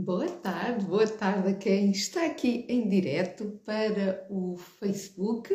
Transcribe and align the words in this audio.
Boa 0.00 0.28
tarde, 0.28 0.84
boa 0.84 1.08
tarde 1.08 1.48
a 1.48 1.54
quem 1.54 1.90
está 1.90 2.24
aqui 2.24 2.64
em 2.68 2.88
direto 2.88 3.60
para 3.66 4.24
o 4.30 4.56
Facebook 4.56 5.52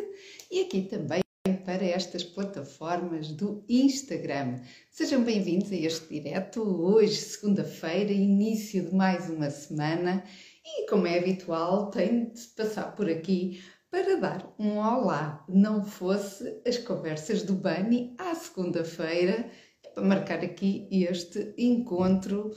e 0.50 0.60
aqui 0.60 0.82
também 0.82 1.22
para 1.64 1.82
estas 1.82 2.22
plataformas 2.22 3.28
do 3.28 3.64
Instagram. 3.66 4.60
Sejam 4.90 5.24
bem-vindos 5.24 5.72
a 5.72 5.76
este 5.76 6.20
direto, 6.20 6.60
hoje, 6.60 7.16
segunda-feira, 7.16 8.12
início 8.12 8.84
de 8.84 8.94
mais 8.94 9.30
uma 9.30 9.48
semana 9.48 10.22
e, 10.62 10.86
como 10.90 11.06
é 11.06 11.18
habitual, 11.18 11.90
tenho 11.90 12.30
de 12.30 12.42
passar 12.48 12.94
por 12.94 13.08
aqui 13.08 13.64
para 13.90 14.16
dar 14.16 14.54
um 14.58 14.76
olá. 14.76 15.42
Não 15.48 15.82
fosse 15.82 16.60
as 16.66 16.76
conversas 16.76 17.44
do 17.44 17.54
Bani 17.54 18.14
à 18.18 18.34
segunda-feira, 18.34 19.50
para 19.94 20.04
marcar 20.04 20.40
aqui 20.40 20.86
este 20.90 21.54
encontro 21.56 22.50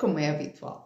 como 0.00 0.18
é 0.18 0.30
habitual. 0.30 0.85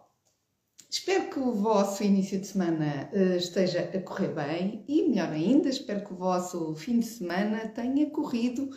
Espero 0.93 1.29
que 1.29 1.39
o 1.39 1.53
vosso 1.53 2.03
início 2.03 2.37
de 2.37 2.47
semana 2.47 3.09
uh, 3.13 3.37
esteja 3.37 3.79
a 3.79 4.01
correr 4.01 4.33
bem 4.35 4.83
e, 4.89 5.07
melhor 5.07 5.29
ainda, 5.29 5.69
espero 5.69 6.03
que 6.03 6.11
o 6.11 6.17
vosso 6.17 6.75
fim 6.75 6.99
de 6.99 7.05
semana 7.05 7.69
tenha 7.69 8.09
corrido 8.09 8.69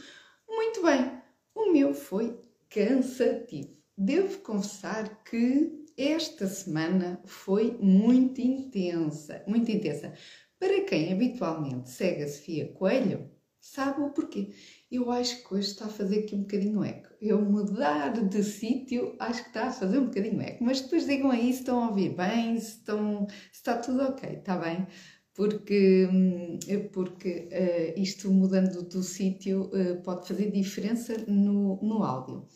muito 0.49 0.81
bem. 0.85 1.11
O 1.57 1.73
meu 1.73 1.93
foi 1.93 2.39
cansativo. 2.71 3.77
Devo 3.99 4.39
confessar 4.43 5.25
que 5.25 5.87
esta 5.97 6.47
semana 6.47 7.21
foi 7.25 7.77
muito 7.81 8.41
intensa, 8.41 9.43
muito 9.49 9.73
intensa. 9.73 10.15
Para 10.57 10.83
quem 10.83 11.13
habitualmente 11.13 11.91
segue 11.91 12.23
a 12.23 12.29
Sofia 12.29 12.69
Coelho, 12.75 13.29
sabe 13.61 14.03
o 14.03 14.11
porquê. 14.11 14.55
Eu 14.89 15.11
acho 15.11 15.43
que 15.43 15.53
hoje 15.53 15.71
está 15.71 15.87
a 15.87 15.89
fazer 15.89 16.21
aqui 16.21 16.37
um 16.37 16.43
bocadinho 16.43 16.85
eco. 16.85 17.14
Eu 17.25 17.41
mudar 17.41 18.13
de 18.13 18.45
sítio, 18.45 19.17
acho 19.19 19.45
que 19.45 19.49
está 19.49 19.69
a 19.69 19.73
fazer 19.73 19.99
um 19.99 20.09
bocadinho 20.09 20.43
eco. 20.43 20.63
Mas 20.63 20.83
depois 20.83 21.07
digam 21.07 21.31
aí 21.31 21.51
se 21.55 21.61
estão 21.61 21.83
a 21.83 21.89
ouvir 21.89 22.15
bem, 22.15 22.59
se, 22.61 22.77
estão, 22.77 23.27
se 23.51 23.61
está 23.61 23.79
tudo 23.79 24.03
ok, 24.03 24.29
está 24.29 24.59
bem? 24.59 24.87
Porque, 25.35 26.07
hum, 26.13 26.59
porque 26.93 27.49
uh, 27.51 27.99
isto 27.99 28.31
mudando 28.31 28.83
do 28.83 29.03
sítio 29.03 29.71
uh, 29.73 30.03
pode 30.03 30.29
fazer 30.29 30.51
diferença 30.51 31.17
no, 31.27 31.81
no 31.83 32.03
áudio. 32.03 32.47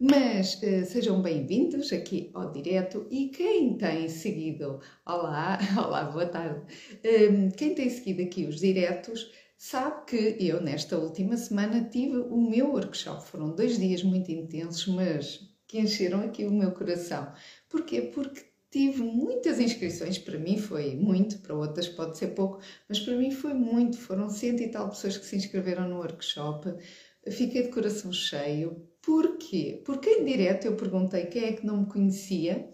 Mas 0.00 0.54
uh, 0.54 0.86
sejam 0.86 1.20
bem-vindos 1.20 1.92
aqui 1.92 2.30
ao 2.32 2.50
direto 2.50 3.06
e 3.10 3.28
quem 3.28 3.76
tem 3.76 4.08
seguido, 4.08 4.80
olá, 5.04 5.58
olá, 5.76 6.04
boa 6.04 6.26
tarde, 6.26 6.62
um, 7.04 7.50
quem 7.50 7.74
tem 7.74 7.90
seguido 7.90 8.22
aqui 8.22 8.46
os 8.46 8.58
diretos 8.58 9.30
sabe 9.58 10.06
que 10.06 10.36
eu, 10.38 10.62
nesta 10.62 10.96
última 10.96 11.36
semana, 11.36 11.84
tive 11.90 12.18
o 12.18 12.40
meu 12.40 12.70
workshop. 12.70 13.26
Foram 13.26 13.54
dois 13.54 13.76
dias 13.76 14.02
muito 14.04 14.30
intensos, 14.30 14.86
mas 14.86 15.40
que 15.66 15.80
encheram 15.80 16.20
aqui 16.20 16.46
o 16.46 16.52
meu 16.52 16.70
coração. 16.72 17.30
Porquê? 17.68 18.02
Porque 18.02 18.46
tive 18.70 19.02
muitas 19.02 19.58
inscrições, 19.58 20.16
para 20.18 20.38
mim 20.38 20.58
foi 20.58 20.94
muito, 20.94 21.38
para 21.40 21.54
outras 21.54 21.88
pode 21.88 22.16
ser 22.16 22.28
pouco, 22.28 22.60
mas 22.88 23.00
para 23.00 23.16
mim 23.16 23.32
foi 23.32 23.52
muito. 23.52 23.98
Foram 23.98 24.30
cento 24.30 24.62
e 24.62 24.68
tal 24.68 24.88
pessoas 24.90 25.18
que 25.18 25.26
se 25.26 25.36
inscreveram 25.36 25.88
no 25.88 25.98
workshop. 25.98 26.74
Fiquei 27.28 27.64
de 27.64 27.68
coração 27.70 28.12
cheio. 28.12 28.88
Porquê? 29.02 29.82
Porque 29.84 30.08
em 30.10 30.24
direto 30.24 30.66
eu 30.66 30.76
perguntei 30.76 31.26
quem 31.26 31.44
é 31.44 31.52
que 31.52 31.66
não 31.66 31.78
me 31.78 31.86
conhecia 31.86 32.70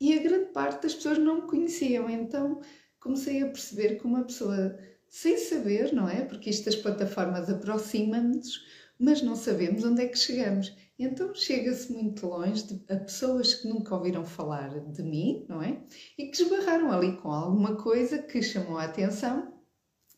e 0.00 0.16
a 0.16 0.22
grande 0.22 0.52
parte 0.52 0.82
das 0.82 0.94
pessoas 0.94 1.18
não 1.18 1.42
me 1.42 1.48
conheciam. 1.48 2.08
Então 2.08 2.60
comecei 3.00 3.42
a 3.42 3.46
perceber 3.46 3.96
que 3.98 4.06
uma 4.06 4.24
pessoa 4.24 4.78
sem 5.08 5.36
saber, 5.38 5.92
não 5.92 6.08
é? 6.08 6.24
Porque 6.24 6.50
estas 6.50 6.76
plataformas 6.76 7.48
aproximam-nos, 7.48 8.64
mas 8.98 9.22
não 9.22 9.36
sabemos 9.36 9.84
onde 9.84 10.02
é 10.02 10.08
que 10.08 10.18
chegamos. 10.18 10.74
Então 10.98 11.32
chega-se 11.34 11.92
muito 11.92 12.26
longe 12.26 12.64
de, 12.64 12.92
a 12.92 12.96
pessoas 12.96 13.54
que 13.54 13.68
nunca 13.68 13.94
ouviram 13.94 14.24
falar 14.24 14.80
de 14.80 15.02
mim, 15.02 15.46
não 15.48 15.62
é? 15.62 15.80
E 16.18 16.26
que 16.26 16.42
esbarraram 16.42 16.90
ali 16.90 17.16
com 17.16 17.30
alguma 17.30 17.76
coisa 17.76 18.18
que 18.18 18.42
chamou 18.42 18.76
a 18.78 18.84
atenção 18.84 19.54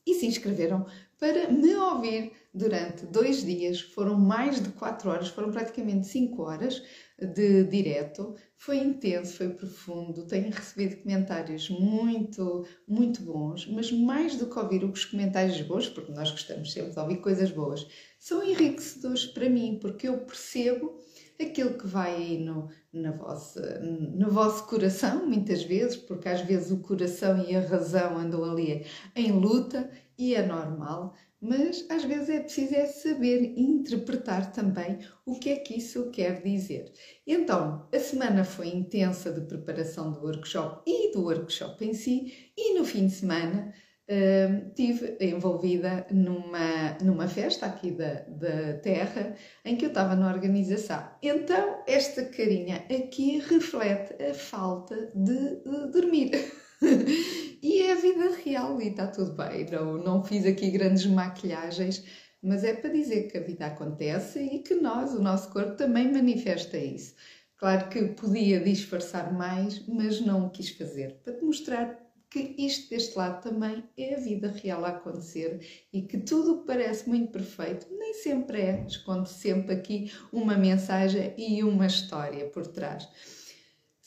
e 0.06 0.14
se 0.14 0.26
inscreveram 0.26 0.86
para 1.18 1.50
me 1.50 1.74
ouvir 1.74 2.32
durante 2.52 3.06
dois 3.06 3.44
dias. 3.44 3.80
Foram 3.80 4.18
mais 4.18 4.60
de 4.60 4.70
quatro 4.70 5.10
horas, 5.10 5.28
foram 5.28 5.50
praticamente 5.50 6.06
cinco 6.06 6.42
horas 6.42 6.82
de 7.18 7.64
direto. 7.64 8.34
Foi 8.56 8.78
intenso, 8.78 9.36
foi 9.36 9.50
profundo. 9.50 10.26
Tenho 10.26 10.50
recebido 10.50 11.02
comentários 11.02 11.70
muito, 11.70 12.66
muito 12.86 13.22
bons, 13.22 13.66
mas 13.66 13.92
mais 13.92 14.36
do 14.36 14.46
que 14.46 14.58
ouvir 14.58 14.84
os 14.84 15.04
comentários 15.04 15.60
bons, 15.62 15.88
porque 15.88 16.12
nós 16.12 16.30
gostamos 16.30 16.72
sempre 16.72 16.92
de 16.92 16.98
ouvir 16.98 17.16
coisas 17.18 17.50
boas, 17.50 17.86
são 18.18 18.42
enriquecedores 18.42 19.26
para 19.26 19.48
mim, 19.48 19.78
porque 19.80 20.08
eu 20.08 20.18
percebo 20.18 21.00
aquilo 21.42 21.78
que 21.78 21.86
vai 21.86 22.14
aí 22.14 22.38
no, 22.38 22.68
na 22.92 23.12
vossa, 23.12 23.80
no 23.80 24.30
vosso 24.30 24.66
coração, 24.66 25.26
muitas 25.26 25.62
vezes, 25.62 25.96
porque 25.96 26.28
às 26.28 26.42
vezes 26.42 26.70
o 26.70 26.80
coração 26.80 27.42
e 27.48 27.56
a 27.56 27.60
razão 27.60 28.18
andam 28.18 28.44
ali 28.44 28.84
em 29.16 29.32
luta 29.32 29.90
e 30.18 30.34
é 30.34 30.44
normal, 30.44 31.14
mas 31.40 31.86
às 31.88 32.04
vezes 32.04 32.28
é 32.28 32.40
preciso 32.40 32.74
é 32.74 32.86
saber 32.86 33.54
interpretar 33.56 34.52
também 34.52 34.98
o 35.24 35.38
que 35.38 35.50
é 35.50 35.56
que 35.56 35.78
isso 35.78 36.10
quer 36.10 36.42
dizer. 36.42 36.92
Então, 37.26 37.88
a 37.92 37.98
semana 37.98 38.44
foi 38.44 38.68
intensa 38.68 39.32
de 39.32 39.40
preparação 39.46 40.12
do 40.12 40.20
workshop 40.20 40.82
e 40.86 41.12
do 41.12 41.22
workshop 41.22 41.84
em 41.84 41.94
si, 41.94 42.52
e 42.56 42.74
no 42.78 42.84
fim 42.84 43.06
de 43.06 43.14
semana 43.14 43.72
uh, 44.10 44.70
tive 44.74 45.16
envolvida 45.20 46.06
numa, 46.10 46.98
numa 47.02 47.28
festa 47.28 47.66
aqui 47.66 47.92
da, 47.92 48.20
da 48.28 48.74
terra 48.74 49.34
em 49.64 49.76
que 49.76 49.86
eu 49.86 49.90
estava 49.90 50.14
na 50.14 50.30
organização. 50.30 51.08
Então, 51.22 51.82
esta 51.86 52.24
carinha 52.24 52.84
aqui 52.90 53.38
reflete 53.38 54.22
a 54.22 54.34
falta 54.34 55.10
de, 55.14 55.62
de 55.64 55.90
dormir. 55.92 56.32
e 57.62 57.82
é 57.82 57.92
a 57.92 57.96
vida 57.96 58.36
real 58.44 58.80
e 58.80 58.88
está 58.88 59.06
tudo 59.06 59.32
bem. 59.32 59.66
Não, 59.70 59.98
não 59.98 60.24
fiz 60.24 60.46
aqui 60.46 60.70
grandes 60.70 61.06
maquilhagens, 61.06 62.04
mas 62.42 62.64
é 62.64 62.74
para 62.74 62.90
dizer 62.90 63.30
que 63.30 63.38
a 63.38 63.42
vida 63.42 63.66
acontece 63.66 64.38
e 64.38 64.60
que 64.60 64.74
nós, 64.74 65.12
o 65.14 65.22
nosso 65.22 65.50
corpo, 65.50 65.76
também 65.76 66.12
manifesta 66.12 66.78
isso. 66.78 67.14
Claro 67.56 67.88
que 67.90 68.02
podia 68.08 68.58
disfarçar 68.60 69.32
mais, 69.32 69.86
mas 69.86 70.20
não 70.20 70.46
o 70.46 70.50
quis 70.50 70.70
fazer, 70.70 71.20
para 71.22 71.34
te 71.34 71.44
mostrar 71.44 72.10
que 72.30 72.54
isto 72.56 72.88
deste 72.88 73.18
lado 73.18 73.42
também 73.42 73.84
é 73.98 74.14
a 74.14 74.20
vida 74.20 74.48
real 74.48 74.84
a 74.84 74.90
acontecer 74.90 75.60
e 75.92 76.02
que 76.02 76.16
tudo 76.18 76.52
o 76.52 76.60
que 76.60 76.66
parece 76.68 77.08
muito 77.08 77.32
perfeito 77.32 77.86
nem 77.90 78.14
sempre 78.14 78.60
é. 78.60 78.84
Esconde 78.86 79.28
sempre 79.28 79.74
aqui 79.74 80.12
uma 80.32 80.56
mensagem 80.56 81.34
e 81.36 81.62
uma 81.64 81.86
história 81.86 82.46
por 82.46 82.66
trás. 82.68 83.08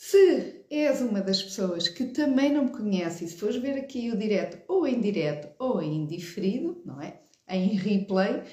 Se 0.06 0.66
és 0.70 1.00
uma 1.00 1.22
das 1.22 1.42
pessoas 1.42 1.88
que 1.88 2.04
também 2.08 2.52
não 2.52 2.66
me 2.66 2.72
conhece 2.72 3.24
e 3.24 3.28
se 3.30 3.38
fores 3.38 3.56
ver 3.56 3.78
aqui 3.78 4.12
o 4.12 4.18
direto 4.18 4.62
ou 4.68 4.86
em 4.86 5.00
direto 5.00 5.48
ou 5.58 5.82
em 5.82 6.06
diferido, 6.06 6.82
não 6.86 7.02
é? 7.02 7.22
Em 7.48 7.70
replay, 7.70 8.44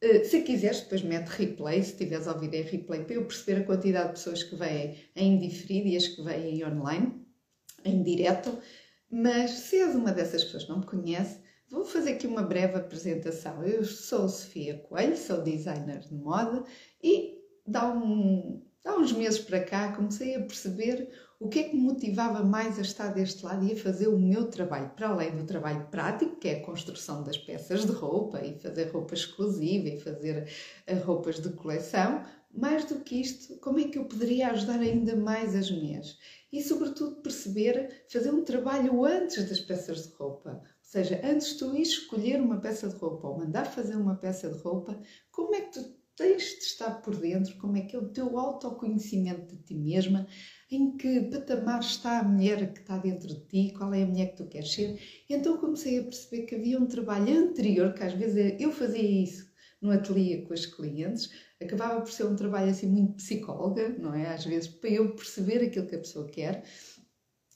eh, 0.00 0.24
se 0.24 0.42
quiseres, 0.42 0.80
depois 0.80 1.02
mete 1.02 1.28
replay, 1.28 1.80
se 1.80 1.92
estiveres 1.92 2.26
a 2.26 2.32
ouvir 2.32 2.52
em 2.52 2.62
replay, 2.62 3.04
para 3.04 3.14
eu 3.14 3.24
perceber 3.24 3.60
a 3.60 3.64
quantidade 3.64 4.08
de 4.08 4.14
pessoas 4.14 4.42
que 4.42 4.56
vêm 4.56 4.96
em 5.14 5.38
diferido 5.38 5.86
e 5.86 5.96
as 5.96 6.08
que 6.08 6.20
vêm 6.22 6.66
online, 6.66 7.24
em 7.84 8.02
direto. 8.02 8.58
Mas 9.08 9.52
se 9.52 9.76
és 9.76 9.94
uma 9.94 10.10
dessas 10.10 10.42
pessoas 10.42 10.64
que 10.64 10.70
não 10.70 10.80
me 10.80 10.86
conhece, 10.86 11.40
vou 11.70 11.84
fazer 11.84 12.14
aqui 12.14 12.26
uma 12.26 12.42
breve 12.42 12.78
apresentação. 12.78 13.64
Eu 13.64 13.84
sou 13.84 14.28
Sofia 14.28 14.76
Coelho, 14.78 15.16
sou 15.16 15.40
designer 15.40 16.00
de 16.00 16.14
moda 16.14 16.64
e 17.00 17.38
dá 17.64 17.94
um, 17.94 18.60
há 18.86 18.96
uns 18.96 19.12
meses 19.12 19.40
para 19.40 19.60
cá 19.60 19.92
comecei 19.92 20.36
a 20.36 20.40
perceber 20.40 21.10
o 21.38 21.48
que 21.48 21.58
é 21.58 21.62
que 21.64 21.76
me 21.76 21.82
motivava 21.82 22.42
mais 22.42 22.78
a 22.78 22.82
estar 22.82 23.08
deste 23.12 23.44
lado 23.44 23.66
e 23.66 23.72
a 23.72 23.76
fazer 23.76 24.08
o 24.08 24.18
meu 24.18 24.48
trabalho, 24.48 24.90
para 24.96 25.08
além 25.08 25.36
do 25.36 25.44
trabalho 25.44 25.86
prático, 25.90 26.36
que 26.36 26.48
é 26.48 26.60
a 26.60 26.64
construção 26.64 27.22
das 27.22 27.36
peças 27.36 27.84
de 27.84 27.92
roupa 27.92 28.40
e 28.42 28.58
fazer 28.58 28.90
roupa 28.90 29.12
exclusiva 29.12 29.88
e 29.88 30.00
fazer 30.00 30.48
eh, 30.86 30.94
roupas 30.94 31.38
de 31.40 31.50
coleção, 31.50 32.24
mais 32.50 32.86
do 32.86 33.00
que 33.00 33.20
isto, 33.20 33.56
como 33.58 33.78
é 33.78 33.84
que 33.84 33.98
eu 33.98 34.06
poderia 34.06 34.48
ajudar 34.48 34.80
ainda 34.80 35.14
mais 35.14 35.54
as 35.54 35.70
mulheres? 35.70 36.16
E, 36.50 36.62
sobretudo, 36.62 37.16
perceber, 37.16 38.06
fazer 38.08 38.30
um 38.30 38.42
trabalho 38.42 39.04
antes 39.04 39.46
das 39.46 39.60
peças 39.60 40.06
de 40.06 40.14
roupa. 40.14 40.52
Ou 40.52 40.62
seja, 40.80 41.20
antes 41.22 41.48
de 41.48 41.58
tu 41.58 41.76
ir 41.76 41.82
escolher 41.82 42.40
uma 42.40 42.58
peça 42.58 42.88
de 42.88 42.94
roupa 42.94 43.28
ou 43.28 43.38
mandar 43.38 43.66
fazer 43.66 43.96
uma 43.96 44.14
peça 44.14 44.48
de 44.48 44.58
roupa, 44.58 44.98
como 45.30 45.54
é 45.54 45.60
que 45.60 45.72
tu 45.72 45.96
tens 46.16 46.42
de 46.42 46.64
estar 46.64 47.02
por 47.02 47.14
dentro, 47.16 47.56
como 47.58 47.76
é 47.76 47.82
que 47.82 47.94
é 47.94 47.98
o 47.98 48.08
teu 48.08 48.38
autoconhecimento 48.38 49.54
de 49.54 49.62
ti 49.62 49.74
mesma, 49.74 50.26
em 50.70 50.96
que 50.96 51.20
patamar 51.30 51.80
está 51.80 52.20
a 52.20 52.24
mulher 52.24 52.72
que 52.72 52.80
está 52.80 52.96
dentro 52.96 53.28
de 53.28 53.40
ti, 53.46 53.74
qual 53.76 53.92
é 53.92 54.02
a 54.02 54.06
mulher 54.06 54.30
que 54.30 54.38
tu 54.38 54.46
queres 54.48 54.72
ser. 54.72 54.98
Então 55.28 55.58
comecei 55.58 56.00
a 56.00 56.02
perceber 56.02 56.46
que 56.46 56.54
havia 56.54 56.78
um 56.78 56.86
trabalho 56.86 57.38
anterior, 57.38 57.92
que 57.92 58.02
às 58.02 58.14
vezes 58.14 58.56
eu 58.58 58.72
fazia 58.72 59.02
isso 59.02 59.46
no 59.80 59.90
ateliê 59.90 60.42
com 60.42 60.54
as 60.54 60.64
clientes, 60.64 61.30
acabava 61.60 62.00
por 62.00 62.10
ser 62.10 62.24
um 62.24 62.34
trabalho 62.34 62.70
assim 62.70 62.86
muito 62.86 63.16
psicóloga, 63.16 63.90
não 63.98 64.14
é? 64.14 64.34
Às 64.34 64.44
vezes 64.44 64.68
para 64.68 64.90
eu 64.90 65.14
perceber 65.14 65.62
aquilo 65.64 65.86
que 65.86 65.96
a 65.96 66.00
pessoa 66.00 66.26
quer. 66.26 66.64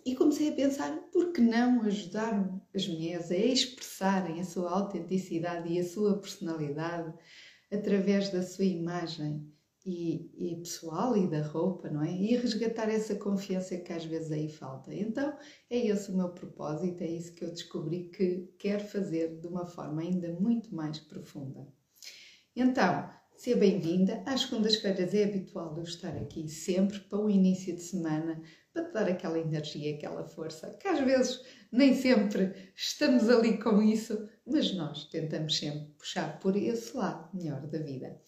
E 0.04 0.14
comecei 0.14 0.48
a 0.48 0.52
pensar, 0.52 0.96
por 1.12 1.32
que 1.32 1.42
não 1.42 1.82
ajudar 1.82 2.50
as 2.74 2.88
mulheres 2.88 3.30
a 3.30 3.36
expressarem 3.36 4.40
a 4.40 4.44
sua 4.44 4.70
autenticidade 4.70 5.70
e 5.70 5.78
a 5.78 5.84
sua 5.84 6.18
personalidade 6.18 7.12
através 7.70 8.30
da 8.30 8.42
sua 8.42 8.64
imagem 8.64 9.50
e, 9.84 10.30
e, 10.36 10.56
pessoal 10.56 11.16
e 11.16 11.26
da 11.26 11.42
roupa, 11.42 11.88
não 11.88 12.02
é? 12.02 12.12
E 12.12 12.36
resgatar 12.36 12.90
essa 12.90 13.14
confiança 13.14 13.76
que 13.78 13.92
às 13.92 14.04
vezes 14.04 14.30
aí 14.30 14.48
falta. 14.48 14.94
Então 14.94 15.36
é 15.70 15.78
esse 15.78 16.10
o 16.10 16.16
meu 16.16 16.28
propósito, 16.30 17.02
é 17.02 17.08
isso 17.08 17.34
que 17.34 17.44
eu 17.44 17.50
descobri 17.50 18.10
que 18.10 18.52
quero 18.58 18.84
fazer 18.84 19.40
de 19.40 19.46
uma 19.46 19.66
forma 19.66 20.02
ainda 20.02 20.32
muito 20.32 20.74
mais 20.74 20.98
profunda. 20.98 21.66
Então, 22.54 23.08
seja 23.36 23.56
bem-vinda. 23.56 24.22
Às 24.26 24.42
segundas-feiras 24.42 25.14
é 25.14 25.24
habitual 25.24 25.74
eu 25.76 25.84
estar 25.84 26.14
aqui 26.16 26.46
sempre 26.48 27.00
para 27.00 27.18
o 27.18 27.30
início 27.30 27.74
de 27.74 27.82
semana, 27.82 28.42
para 28.72 28.84
te 28.84 28.92
dar 28.92 29.08
aquela 29.08 29.38
energia, 29.38 29.94
aquela 29.94 30.24
força, 30.24 30.76
que 30.78 30.86
às 30.86 31.00
vezes 31.00 31.42
nem 31.72 31.94
sempre 31.94 32.52
estamos 32.76 33.28
ali 33.28 33.56
com 33.58 33.80
isso, 33.80 34.28
mas 34.50 34.72
nós 34.74 35.04
tentamos 35.04 35.56
sempre 35.56 35.86
puxar 35.98 36.38
por 36.40 36.56
esse 36.56 36.96
lado 36.96 37.28
melhor 37.34 37.66
da 37.66 37.78
vida. 37.78 38.20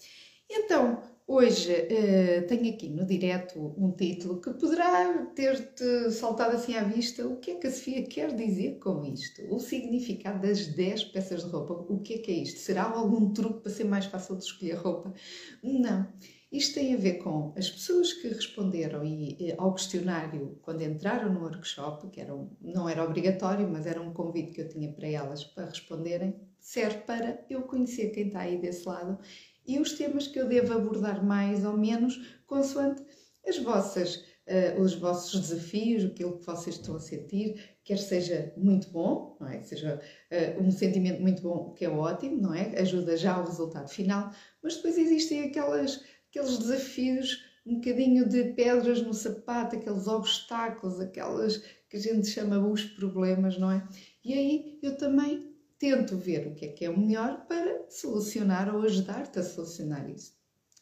Então, 0.49 1.03
Hoje 1.35 1.73
uh, 1.73 2.47
tenho 2.49 2.75
aqui 2.75 2.89
no 2.89 3.07
direto 3.07 3.75
um 3.79 3.93
título 3.93 4.41
que 4.41 4.53
poderá 4.53 5.25
ter-te 5.35 6.11
saltado 6.11 6.57
assim 6.57 6.75
à 6.77 6.83
vista. 6.83 7.27
O 7.27 7.37
que 7.37 7.53
é 7.53 7.55
que 7.55 7.69
a 7.69 7.71
Sofia 7.71 8.03
quer 8.05 8.35
dizer 8.35 8.79
com 8.81 9.05
isto? 9.05 9.41
O 9.49 9.61
significado 9.61 10.43
das 10.43 10.67
10 10.67 11.05
peças 11.05 11.45
de 11.45 11.51
roupa. 11.51 11.75
O 11.89 12.01
que 12.01 12.15
é 12.15 12.19
que 12.19 12.31
é 12.33 12.35
isto? 12.35 12.59
Será 12.59 12.83
algum 12.83 13.33
truque 13.33 13.61
para 13.61 13.73
ser 13.73 13.85
mais 13.85 14.05
fácil 14.07 14.37
de 14.37 14.45
escolher 14.45 14.75
roupa? 14.75 15.15
Não. 15.63 16.09
Isto 16.53 16.75
tem 16.75 16.93
a 16.93 16.99
ver 16.99 17.15
com 17.15 17.55
as 17.57 17.71
pessoas 17.71 18.13
que 18.13 18.29
responderam 18.29 19.03
e, 19.03 19.55
ao 19.57 19.73
questionário 19.73 20.59
quando 20.61 20.83
entraram 20.83 21.33
no 21.33 21.41
workshop, 21.41 22.09
que 22.11 22.21
era 22.21 22.35
um, 22.35 22.51
não 22.61 22.87
era 22.87 23.03
obrigatório, 23.03 23.67
mas 23.67 23.87
era 23.87 24.03
um 24.03 24.13
convite 24.13 24.53
que 24.53 24.61
eu 24.61 24.69
tinha 24.69 24.93
para 24.93 25.09
elas 25.09 25.45
para 25.45 25.65
responderem, 25.65 26.39
serve 26.61 26.99
para 26.99 27.43
eu 27.49 27.63
conhecer 27.63 28.11
quem 28.11 28.27
está 28.27 28.41
aí 28.41 28.59
desse 28.61 28.87
lado 28.87 29.19
e 29.67 29.79
os 29.79 29.93
temas 29.93 30.27
que 30.29 30.39
eu 30.39 30.47
devo 30.47 30.75
abordar 30.75 31.25
mais 31.25 31.65
ou 31.65 31.77
menos 31.77 32.41
consoante 32.47 33.03
as 33.47 33.59
vossas, 33.59 34.17
uh, 34.47 34.81
os 34.81 34.95
vossos 34.95 35.41
desafios, 35.41 36.05
aquilo 36.05 36.39
que 36.39 36.47
vocês 36.47 36.77
estão 36.77 36.97
a 36.97 37.01
sentir, 37.01 37.77
quer 37.85 37.99
seja 37.99 38.53
muito 38.57 38.89
bom, 38.91 39.37
não 39.41 39.49
é? 39.49 39.59
Que 39.59 39.67
seja 39.67 40.01
uh, 40.31 40.63
um 40.63 40.71
sentimento 40.71 41.21
muito 41.21 41.43
bom, 41.43 41.73
que 41.73 41.85
é 41.85 41.91
ótimo, 41.91 42.41
não 42.41 42.55
é? 42.55 42.79
Ajuda 42.79 43.17
já 43.17 43.35
ao 43.35 43.45
resultado 43.45 43.89
final, 43.89 44.31
mas 44.63 44.77
depois 44.77 44.97
existem 44.97 45.45
aquelas, 45.45 46.05
aqueles 46.33 46.57
desafios, 46.59 47.45
um 47.67 47.75
bocadinho 47.75 48.27
de 48.27 48.55
pedras 48.55 49.03
no 49.03 49.13
sapato, 49.13 49.77
aqueles 49.77 50.07
obstáculos, 50.07 50.99
aquelas 50.99 51.59
que 51.91 51.99
a 51.99 52.01
gente 52.01 52.27
chama 52.27 52.59
os 52.59 52.83
problemas, 52.83 53.59
não 53.59 53.71
é? 53.71 53.87
E 54.25 54.33
aí 54.33 54.79
eu 54.83 54.97
também 54.97 55.55
tento 55.79 56.17
ver 56.17 56.47
o 56.47 56.55
que 56.55 56.65
é 56.65 56.69
que 56.69 56.85
é 56.87 56.91
o 56.91 56.99
melhor 56.99 57.45
para 57.47 57.85
solucionar 57.91 58.75
ou 58.75 58.83
ajudar-te 58.83 59.39
a 59.39 59.43
solucionar 59.43 60.09
isso. 60.09 60.33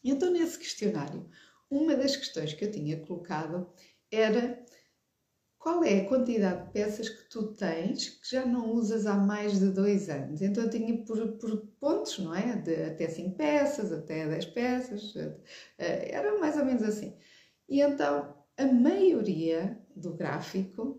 Então, 0.05 0.31
nesse 0.31 0.56
questionário, 0.56 1.29
uma 1.69 1.97
das 1.97 2.17
questões 2.17 2.55
que 2.55 2.64
eu 2.64 2.70
tinha 2.70 2.99
colocado 3.00 3.69
era 4.11 4.64
qual 5.61 5.85
é 5.85 6.01
a 6.01 6.09
quantidade 6.09 6.67
de 6.67 6.73
peças 6.73 7.09
que 7.09 7.29
tu 7.29 7.49
tens 7.55 8.09
que 8.09 8.31
já 8.31 8.47
não 8.47 8.73
usas 8.73 9.07
há 9.07 9.15
mais 9.15 9.61
de 9.61 9.69
dois 9.69 10.09
anos. 10.09 10.41
Então, 10.41 10.65
eu 10.65 10.71
tinha 10.71 10.97
por, 11.05 11.19
por 11.37 11.57
pontos, 11.79 12.19
não 12.19 12.35
é? 12.35 12.57
De 12.57 12.75
até 12.85 13.09
5 13.09 13.37
peças, 13.37 13.93
até 13.93 14.27
10 14.27 14.47
peças, 14.47 15.15
eh, 15.79 16.11
era 16.11 16.39
mais 16.41 16.57
ou 16.57 16.65
menos 16.65 16.83
assim. 16.83 17.15
E 17.69 17.81
então, 17.83 18.35
a 18.57 18.67
maioria 18.67 19.79
do 19.95 20.15
gráfico 20.15 20.99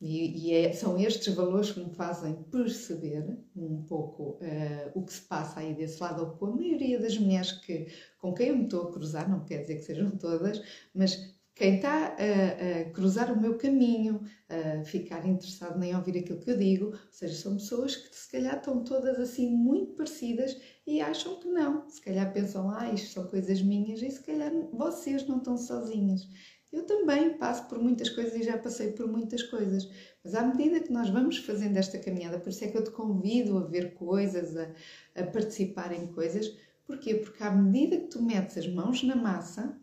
e, 0.00 0.48
e 0.48 0.54
é, 0.54 0.72
são 0.72 0.98
estes 0.98 1.34
valores 1.34 1.72
que 1.72 1.80
me 1.80 1.92
fazem 1.94 2.34
perceber 2.44 3.36
um 3.56 3.82
pouco 3.82 4.38
uh, 4.40 4.90
o 4.94 5.04
que 5.04 5.12
se 5.12 5.22
passa 5.22 5.60
aí 5.60 5.74
desse 5.74 6.00
lado, 6.00 6.22
ou 6.22 6.30
com 6.36 6.46
a 6.46 6.54
maioria 6.54 7.00
das 7.00 7.18
mulheres 7.18 7.52
que, 7.52 7.88
com 8.18 8.32
quem 8.32 8.48
eu 8.48 8.56
me 8.56 8.64
estou 8.64 8.88
a 8.88 8.92
cruzar, 8.92 9.28
não 9.28 9.44
quer 9.44 9.62
dizer 9.62 9.76
que 9.76 9.82
sejam 9.82 10.10
todas, 10.12 10.62
mas 10.94 11.36
quem 11.58 11.74
está 11.74 12.14
a, 12.14 12.80
a, 12.80 12.84
cruzar 12.92 13.32
o 13.32 13.40
meu 13.40 13.58
caminho, 13.58 14.20
a 14.48 14.84
ficar 14.84 15.26
interessado 15.26 15.82
em 15.82 15.94
ouvir 15.94 16.18
aquilo 16.18 16.38
que 16.38 16.52
eu 16.52 16.56
digo, 16.56 16.86
ou 16.86 16.98
seja, 17.10 17.34
são 17.34 17.56
pessoas 17.56 17.96
que 17.96 18.16
se 18.16 18.30
calhar 18.30 18.58
estão 18.58 18.84
todas 18.84 19.18
assim 19.18 19.50
muito 19.50 19.94
parecidas 19.94 20.56
e 20.86 21.00
acham 21.00 21.40
que 21.40 21.48
não. 21.48 21.90
Se 21.90 22.00
calhar 22.00 22.32
pensam, 22.32 22.70
ah, 22.70 22.88
isto 22.92 23.12
são 23.12 23.26
coisas 23.26 23.60
minhas 23.60 24.00
e 24.00 24.08
se 24.08 24.22
calhar 24.22 24.52
vocês 24.72 25.26
não 25.26 25.38
estão 25.38 25.58
sozinhas. 25.58 26.28
Eu 26.72 26.86
também 26.86 27.36
passo 27.36 27.66
por 27.66 27.80
muitas 27.80 28.08
coisas 28.08 28.34
e 28.34 28.44
já 28.44 28.56
passei 28.56 28.92
por 28.92 29.08
muitas 29.08 29.42
coisas, 29.42 29.90
mas 30.22 30.36
à 30.36 30.42
medida 30.44 30.78
que 30.78 30.92
nós 30.92 31.10
vamos 31.10 31.38
fazendo 31.38 31.76
esta 31.76 31.98
caminhada, 31.98 32.38
por 32.38 32.50
isso 32.50 32.64
é 32.64 32.68
que 32.68 32.78
eu 32.78 32.84
te 32.84 32.90
convido 32.90 33.58
a 33.58 33.66
ver 33.66 33.94
coisas, 33.94 34.56
a, 34.56 34.70
a 35.16 35.24
participar 35.24 35.92
em 35.92 36.06
coisas. 36.06 36.56
Porquê? 36.86 37.16
Porque 37.16 37.42
à 37.42 37.50
medida 37.50 37.96
que 37.96 38.06
tu 38.06 38.22
metes 38.22 38.56
as 38.56 38.68
mãos 38.68 39.02
na 39.02 39.16
massa, 39.16 39.76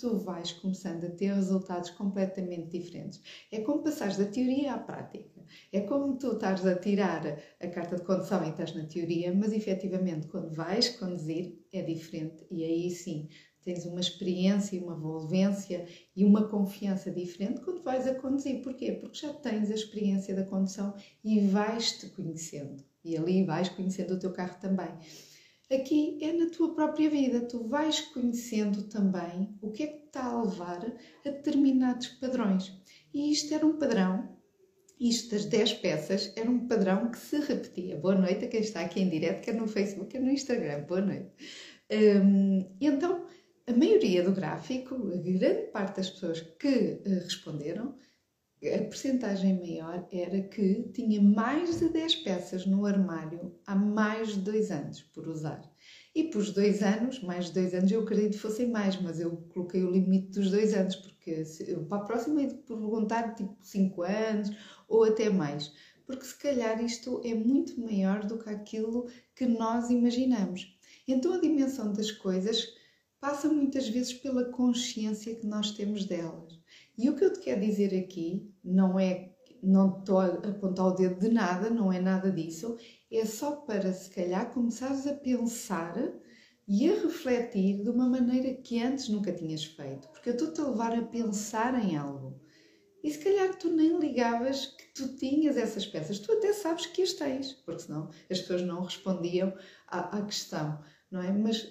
tu 0.00 0.16
vais 0.16 0.52
começando 0.52 1.04
a 1.04 1.10
ter 1.10 1.34
resultados 1.34 1.90
completamente 1.90 2.70
diferentes. 2.78 3.20
É 3.52 3.60
como 3.60 3.82
passares 3.82 4.16
da 4.16 4.24
teoria 4.24 4.74
à 4.74 4.78
prática. 4.78 5.44
É 5.72 5.80
como 5.80 6.16
tu 6.16 6.32
estás 6.32 6.64
a 6.66 6.74
tirar 6.74 7.38
a 7.60 7.68
carta 7.68 7.96
de 7.96 8.02
condução 8.02 8.44
e 8.44 8.50
estás 8.50 8.74
na 8.74 8.84
teoria, 8.84 9.32
mas 9.34 9.52
efetivamente 9.52 10.26
quando 10.28 10.50
vais 10.54 10.88
conduzir 10.88 11.58
é 11.72 11.82
diferente 11.82 12.46
e 12.50 12.64
aí 12.64 12.90
sim 12.90 13.28
tens 13.62 13.84
uma 13.84 14.00
experiência, 14.00 14.82
uma 14.82 14.96
envolvência 14.96 15.86
e 16.16 16.24
uma 16.24 16.48
confiança 16.48 17.10
diferente 17.10 17.60
quando 17.60 17.82
vais 17.82 18.06
a 18.06 18.14
conduzir. 18.14 18.62
Porquê? 18.62 18.92
Porque 18.92 19.18
já 19.18 19.34
tens 19.34 19.70
a 19.70 19.74
experiência 19.74 20.34
da 20.34 20.44
condução 20.44 20.94
e 21.22 21.40
vais-te 21.40 22.08
conhecendo. 22.08 22.82
E 23.04 23.16
ali 23.16 23.44
vais 23.44 23.68
conhecendo 23.68 24.14
o 24.14 24.18
teu 24.18 24.32
carro 24.32 24.58
também. 24.60 24.88
Aqui 25.72 26.18
é 26.20 26.32
na 26.32 26.50
tua 26.50 26.74
própria 26.74 27.08
vida, 27.08 27.42
tu 27.42 27.68
vais 27.68 28.00
conhecendo 28.00 28.88
também 28.88 29.56
o 29.62 29.70
que 29.70 29.84
é 29.84 29.86
que 29.86 30.06
está 30.06 30.24
a 30.24 30.42
levar 30.42 30.84
a 31.24 31.30
determinados 31.30 32.08
padrões. 32.08 32.76
E 33.14 33.30
isto 33.30 33.54
era 33.54 33.64
um 33.64 33.78
padrão, 33.78 34.36
isto 34.98 35.30
das 35.30 35.44
10 35.44 35.74
peças, 35.74 36.32
era 36.34 36.50
um 36.50 36.66
padrão 36.66 37.08
que 37.08 37.18
se 37.18 37.38
repetia. 37.38 37.96
Boa 37.96 38.16
noite 38.16 38.46
a 38.46 38.48
quem 38.48 38.60
está 38.60 38.80
aqui 38.80 39.00
em 39.00 39.08
direto, 39.08 39.44
quer 39.44 39.54
no 39.54 39.68
Facebook, 39.68 40.10
quer 40.10 40.20
no 40.20 40.32
Instagram. 40.32 40.82
Boa 40.88 41.02
noite. 41.02 41.30
Hum, 41.88 42.66
então, 42.80 43.26
a 43.64 43.72
maioria 43.72 44.24
do 44.24 44.32
gráfico, 44.32 44.96
a 44.96 45.16
grande 45.18 45.68
parte 45.68 45.98
das 45.98 46.10
pessoas 46.10 46.40
que 46.58 47.00
uh, 47.06 47.22
responderam, 47.22 47.94
a 48.68 48.78
percentagem 48.78 49.58
maior 49.58 50.06
era 50.12 50.42
que 50.42 50.82
tinha 50.92 51.20
mais 51.20 51.78
de 51.78 51.88
10 51.88 52.16
peças 52.16 52.66
no 52.66 52.84
armário 52.84 53.54
há 53.66 53.74
mais 53.74 54.34
de 54.34 54.40
dois 54.40 54.70
anos 54.70 55.00
por 55.00 55.26
usar. 55.26 55.62
E 56.14 56.24
por 56.24 56.44
dois 56.50 56.82
anos, 56.82 57.22
mais 57.22 57.46
de 57.46 57.54
dois 57.54 57.72
anos, 57.72 57.90
eu 57.90 58.02
acredito 58.02 58.32
que 58.32 58.38
fossem 58.38 58.68
mais, 58.68 59.00
mas 59.00 59.18
eu 59.18 59.36
coloquei 59.54 59.82
o 59.82 59.90
limite 59.90 60.32
dos 60.32 60.50
dois 60.50 60.74
anos, 60.74 60.96
porque 60.96 61.44
se, 61.44 61.74
para 61.88 62.02
a 62.02 62.04
próxima 62.04 62.46
de 62.46 62.54
perguntar 62.54 63.34
tipo 63.34 63.56
5 63.62 64.02
anos 64.02 64.50
ou 64.86 65.04
até 65.04 65.30
mais, 65.30 65.72
porque 66.04 66.24
se 66.24 66.36
calhar 66.36 66.84
isto 66.84 67.20
é 67.24 67.34
muito 67.34 67.80
maior 67.80 68.26
do 68.26 68.38
que 68.38 68.50
aquilo 68.50 69.08
que 69.34 69.46
nós 69.46 69.88
imaginamos. 69.88 70.76
Então 71.08 71.32
a 71.32 71.40
dimensão 71.40 71.92
das 71.94 72.10
coisas 72.10 72.74
passa 73.18 73.48
muitas 73.48 73.88
vezes 73.88 74.12
pela 74.12 74.44
consciência 74.50 75.34
que 75.34 75.46
nós 75.46 75.70
temos 75.70 76.04
delas. 76.04 76.59
E 77.00 77.08
o 77.08 77.16
que 77.16 77.24
eu 77.24 77.32
te 77.32 77.40
quero 77.40 77.62
dizer 77.62 77.98
aqui 77.98 78.54
não 78.62 79.00
é, 79.00 79.32
não 79.62 80.00
estou 80.00 80.18
a 80.18 80.26
apontar 80.26 80.88
o 80.88 80.94
dedo 80.94 81.18
de 81.18 81.30
nada, 81.30 81.70
não 81.70 81.90
é 81.90 81.98
nada 81.98 82.30
disso, 82.30 82.76
é 83.10 83.24
só 83.24 83.52
para 83.52 83.90
se 83.90 84.10
calhar 84.10 84.52
começares 84.52 85.06
a 85.06 85.14
pensar 85.14 85.94
e 86.68 86.90
a 86.90 87.00
refletir 87.00 87.82
de 87.82 87.88
uma 87.88 88.06
maneira 88.06 88.52
que 88.52 88.82
antes 88.82 89.08
nunca 89.08 89.32
tinhas 89.32 89.64
feito, 89.64 90.08
porque 90.08 90.28
eu 90.28 90.34
estou-te 90.34 90.60
a 90.60 90.68
levar 90.68 90.92
a 90.92 91.02
pensar 91.02 91.82
em 91.82 91.96
algo. 91.96 92.38
E 93.02 93.10
se 93.10 93.18
calhar 93.18 93.56
tu 93.56 93.70
nem 93.70 93.98
ligavas 93.98 94.66
que 94.66 94.92
tu 94.92 95.16
tinhas 95.16 95.56
essas 95.56 95.86
peças, 95.86 96.18
tu 96.18 96.30
até 96.32 96.52
sabes 96.52 96.84
que 96.84 97.00
as 97.00 97.14
tens, 97.14 97.54
porque 97.64 97.80
senão 97.80 98.10
as 98.30 98.40
pessoas 98.40 98.60
não 98.60 98.82
respondiam 98.82 99.54
à, 99.88 100.18
à 100.18 100.22
questão, 100.26 100.84
não 101.10 101.22
é? 101.22 101.32
Mas 101.32 101.66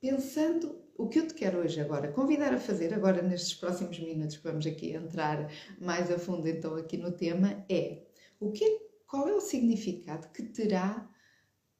pensando 0.00 0.80
o 0.96 1.08
que 1.08 1.18
eu 1.18 1.26
te 1.26 1.34
quero 1.34 1.58
hoje 1.58 1.80
agora 1.80 2.12
convidar 2.12 2.52
a 2.52 2.58
fazer, 2.58 2.92
agora 2.92 3.22
nestes 3.22 3.54
próximos 3.54 3.98
minutos 3.98 4.36
que 4.36 4.44
vamos 4.44 4.66
aqui 4.66 4.92
entrar 4.92 5.50
mais 5.80 6.10
a 6.10 6.18
fundo 6.18 6.46
então 6.48 6.74
aqui 6.74 6.96
no 6.96 7.12
tema, 7.12 7.64
é 7.68 8.02
o 8.38 8.50
que, 8.52 8.64
qual 9.06 9.28
é 9.28 9.34
o 9.34 9.40
significado 9.40 10.28
que 10.28 10.42
terá 10.42 11.08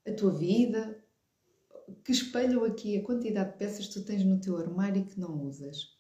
a 0.07 0.13
tua 0.13 0.33
vida, 0.33 1.03
que 2.05 2.13
espelham 2.13 2.65
aqui 2.65 2.99
a 2.99 3.03
quantidade 3.03 3.53
de 3.53 3.59
peças 3.59 3.87
que 3.87 3.95
tu 3.95 4.05
tens 4.05 4.25
no 4.25 4.41
teu 4.41 4.57
armário 4.57 5.03
e 5.03 5.05
que 5.05 5.19
não 5.19 5.43
usas. 5.43 5.99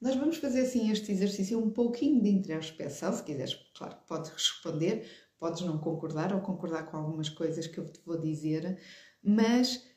Nós 0.00 0.16
vamos 0.16 0.36
fazer 0.38 0.62
assim 0.62 0.90
este 0.90 1.12
exercício 1.12 1.58
um 1.58 1.70
pouquinho 1.70 2.20
de 2.20 2.28
introspeção, 2.28 3.12
se 3.12 3.22
quiseres, 3.22 3.54
claro, 3.74 3.96
podes 4.08 4.30
responder, 4.30 5.08
podes 5.38 5.62
não 5.62 5.78
concordar 5.78 6.34
ou 6.34 6.40
concordar 6.40 6.90
com 6.90 6.96
algumas 6.96 7.28
coisas 7.28 7.66
que 7.66 7.78
eu 7.78 7.86
te 7.86 8.00
vou 8.04 8.20
dizer, 8.20 8.80
mas 9.22 9.91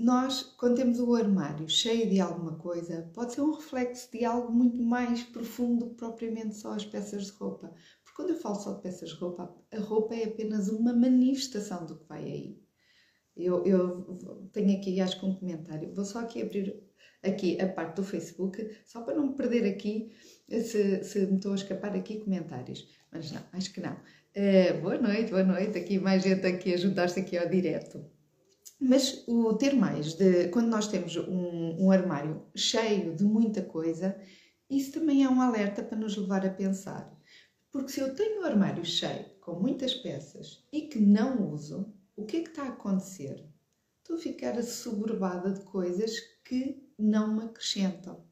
nós, 0.00 0.42
quando 0.56 0.76
temos 0.76 0.98
o 0.98 1.14
armário 1.14 1.68
cheio 1.68 2.08
de 2.08 2.18
alguma 2.20 2.56
coisa, 2.56 3.10
pode 3.12 3.34
ser 3.34 3.42
um 3.42 3.52
reflexo 3.52 4.10
de 4.10 4.24
algo 4.24 4.50
muito 4.50 4.82
mais 4.82 5.22
profundo 5.24 5.90
que 5.90 5.94
propriamente 5.96 6.56
só 6.56 6.72
as 6.72 6.86
peças 6.86 7.26
de 7.26 7.32
roupa. 7.32 7.68
Porque 8.02 8.16
quando 8.16 8.30
eu 8.30 8.36
falo 8.36 8.54
só 8.54 8.72
de 8.72 8.82
peças 8.82 9.10
de 9.10 9.16
roupa, 9.16 9.54
a 9.70 9.78
roupa 9.78 10.14
é 10.14 10.24
apenas 10.24 10.68
uma 10.68 10.94
manifestação 10.94 11.84
do 11.84 11.98
que 11.98 12.08
vai 12.08 12.24
aí. 12.24 12.58
Eu, 13.36 13.64
eu 13.66 14.48
tenho 14.52 14.76
aqui, 14.78 14.98
acho 15.00 15.20
que 15.20 15.26
um 15.26 15.34
comentário. 15.34 15.94
Vou 15.94 16.04
só 16.04 16.20
aqui 16.20 16.40
abrir 16.42 16.82
aqui 17.22 17.60
a 17.60 17.68
parte 17.68 17.96
do 17.96 18.02
Facebook, 18.02 18.70
só 18.86 19.02
para 19.02 19.14
não 19.14 19.28
me 19.28 19.34
perder 19.34 19.68
aqui, 19.68 20.12
se, 20.48 21.04
se 21.04 21.26
me 21.26 21.36
estou 21.36 21.52
a 21.52 21.56
escapar 21.56 21.94
aqui 21.94 22.20
comentários. 22.20 22.88
Mas 23.12 23.30
não, 23.32 23.42
acho 23.52 23.72
que 23.72 23.80
não. 23.80 23.92
Uh, 23.92 24.80
boa 24.80 24.98
noite, 24.98 25.30
boa 25.30 25.44
noite. 25.44 25.76
Aqui 25.78 25.98
mais 25.98 26.22
gente 26.22 26.46
aqui 26.46 26.72
a 26.72 26.76
juntar-se 26.78 27.20
aqui 27.20 27.36
ao 27.36 27.48
direto. 27.48 28.02
Mas 28.80 29.22
o 29.28 29.52
ter 29.52 29.74
mais, 29.74 30.14
de, 30.14 30.48
quando 30.48 30.68
nós 30.68 30.88
temos 30.88 31.14
um, 31.16 31.84
um 31.84 31.90
armário 31.90 32.42
cheio 32.56 33.14
de 33.14 33.22
muita 33.22 33.62
coisa, 33.62 34.18
isso 34.70 34.92
também 34.92 35.22
é 35.22 35.28
um 35.28 35.42
alerta 35.42 35.82
para 35.82 35.98
nos 35.98 36.16
levar 36.16 36.46
a 36.46 36.50
pensar. 36.50 37.14
Porque 37.70 37.92
se 37.92 38.00
eu 38.00 38.14
tenho 38.14 38.40
o 38.40 38.44
armário 38.44 38.84
cheio, 38.84 39.26
com 39.40 39.60
muitas 39.60 39.94
peças, 39.94 40.66
e 40.72 40.82
que 40.82 40.98
não 40.98 41.52
uso, 41.52 41.92
o 42.16 42.24
que 42.24 42.38
é 42.38 42.40
que 42.40 42.48
está 42.48 42.62
a 42.62 42.68
acontecer? 42.68 43.46
Estou 43.98 44.16
a 44.16 44.20
ficar 44.20 44.58
assoberbada 44.58 45.52
de 45.52 45.60
coisas 45.60 46.18
que 46.44 46.82
não 46.98 47.34
me 47.36 47.44
acrescentam. 47.44 48.24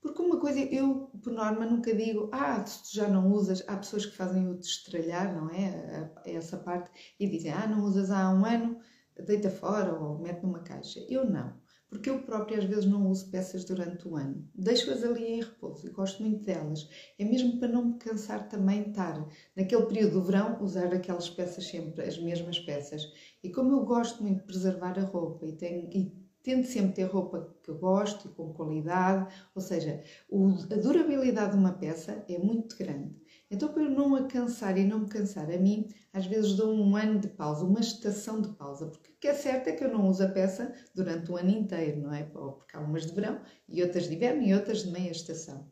Porque 0.00 0.20
uma 0.20 0.38
coisa, 0.38 0.60
eu 0.60 1.10
por 1.22 1.32
norma 1.32 1.64
nunca 1.64 1.94
digo, 1.94 2.28
ah, 2.30 2.60
tu 2.60 2.94
já 2.94 3.08
não 3.08 3.32
usas, 3.32 3.64
há 3.66 3.78
pessoas 3.78 4.04
que 4.04 4.14
fazem 4.14 4.46
o 4.46 4.58
destralhar, 4.58 5.34
não 5.34 5.48
é? 5.48 6.12
Essa 6.26 6.58
parte, 6.58 6.90
e 7.18 7.26
dizem, 7.26 7.52
ah, 7.52 7.66
não 7.66 7.82
usas 7.82 8.10
há 8.10 8.30
um 8.30 8.44
ano, 8.44 8.78
deita 9.22 9.50
fora 9.50 9.94
ou 9.94 10.18
mete 10.18 10.42
numa 10.42 10.60
caixa. 10.60 11.00
Eu 11.08 11.24
não, 11.24 11.54
porque 11.88 12.10
eu 12.10 12.22
própria 12.22 12.58
às 12.58 12.64
vezes 12.64 12.86
não 12.86 13.08
uso 13.08 13.30
peças 13.30 13.64
durante 13.64 14.08
o 14.08 14.16
ano. 14.16 14.48
Deixo-as 14.54 15.04
ali 15.04 15.24
em 15.24 15.40
repouso 15.40 15.86
e 15.86 15.90
gosto 15.90 16.22
muito 16.22 16.42
delas. 16.44 16.88
É 17.18 17.24
mesmo 17.24 17.58
para 17.58 17.68
não 17.68 17.84
me 17.86 17.98
cansar 17.98 18.48
também 18.48 18.88
estar, 18.88 19.26
naquele 19.56 19.86
período 19.86 20.14
do 20.14 20.22
verão, 20.24 20.58
usar 20.60 20.92
aquelas 20.92 21.30
peças 21.30 21.66
sempre, 21.66 22.04
as 22.04 22.18
mesmas 22.18 22.58
peças. 22.58 23.02
E 23.42 23.50
como 23.50 23.72
eu 23.72 23.84
gosto 23.84 24.22
muito 24.22 24.40
de 24.40 24.46
preservar 24.46 24.98
a 24.98 25.04
roupa 25.04 25.46
e 25.46 25.52
tenho. 25.52 25.88
E 25.92 26.24
tento 26.44 26.66
sempre 26.66 26.92
ter 26.92 27.04
roupa 27.04 27.56
que 27.62 27.72
gosto 27.72 28.28
e 28.28 28.30
com 28.32 28.52
qualidade, 28.52 29.34
ou 29.54 29.62
seja, 29.62 30.02
a 30.30 30.76
durabilidade 30.76 31.52
de 31.52 31.58
uma 31.58 31.72
peça 31.72 32.22
é 32.28 32.38
muito 32.38 32.76
grande. 32.76 33.16
Então, 33.50 33.72
para 33.72 33.82
eu 33.82 33.90
não 33.90 34.14
a 34.16 34.26
cansar 34.26 34.76
e 34.78 34.84
não 34.84 35.00
me 35.00 35.08
cansar 35.08 35.50
a 35.50 35.58
mim, 35.58 35.88
às 36.12 36.26
vezes 36.26 36.54
dou 36.54 36.74
um 36.74 36.96
ano 36.96 37.20
de 37.20 37.28
pausa, 37.28 37.64
uma 37.64 37.80
estação 37.80 38.40
de 38.40 38.48
pausa, 38.48 38.86
porque 38.86 39.10
o 39.10 39.16
que 39.20 39.28
é 39.28 39.34
certo 39.34 39.68
é 39.68 39.72
que 39.72 39.84
eu 39.84 39.92
não 39.92 40.08
uso 40.08 40.24
a 40.24 40.28
peça 40.28 40.74
durante 40.94 41.30
o 41.30 41.36
ano 41.36 41.50
inteiro, 41.50 42.00
não 42.00 42.12
é? 42.12 42.24
Porque 42.24 42.76
há 42.76 42.80
umas 42.80 43.06
de 43.06 43.14
verão 43.14 43.40
e 43.68 43.82
outras 43.82 44.08
de 44.08 44.14
inverno 44.14 44.42
e 44.42 44.54
outras 44.54 44.82
de 44.82 44.90
meia 44.90 45.10
estação. 45.10 45.68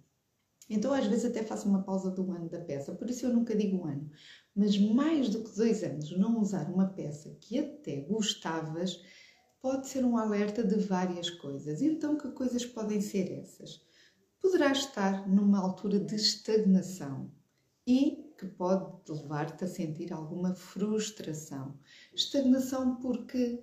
Então, 0.69 0.93
às 0.93 1.07
vezes, 1.07 1.25
até 1.25 1.43
faço 1.43 1.69
uma 1.69 1.83
pausa 1.83 2.11
do 2.11 2.31
ano 2.31 2.49
da 2.49 2.61
peça, 2.61 2.95
por 2.95 3.09
isso 3.11 3.27
eu 3.27 3.33
nunca 3.33 3.55
digo 3.55 3.79
um 3.79 3.85
ano. 3.87 4.11
Mas 4.55 4.79
mais 4.79 5.29
do 5.29 5.43
que 5.43 5.57
dois 5.57 5.83
anos 5.83 6.17
não 6.17 6.41
usar 6.41 6.71
uma 6.71 6.89
peça 6.89 7.37
que 7.41 7.59
até 7.59 8.01
gostavas, 8.03 9.03
pode 9.61 9.89
ser 9.89 10.05
um 10.05 10.17
alerta 10.17 10.63
de 10.63 10.77
várias 10.77 11.31
coisas. 11.31 11.81
Então, 11.81 12.17
que 12.17 12.31
coisas 12.33 12.65
podem 12.65 13.01
ser 13.01 13.31
essas? 13.33 13.81
Poderás 14.41 14.79
estar 14.79 15.29
numa 15.29 15.59
altura 15.59 16.01
de 16.01 16.17
estagnação 16.17 17.31
e 17.87 18.33
que 18.39 18.47
pode 18.47 19.11
levar-te 19.11 19.65
a 19.65 19.69
sentir 19.69 20.13
alguma 20.13 20.55
frustração. 20.55 21.79
Estagnação 22.15 22.97
porque 22.97 23.63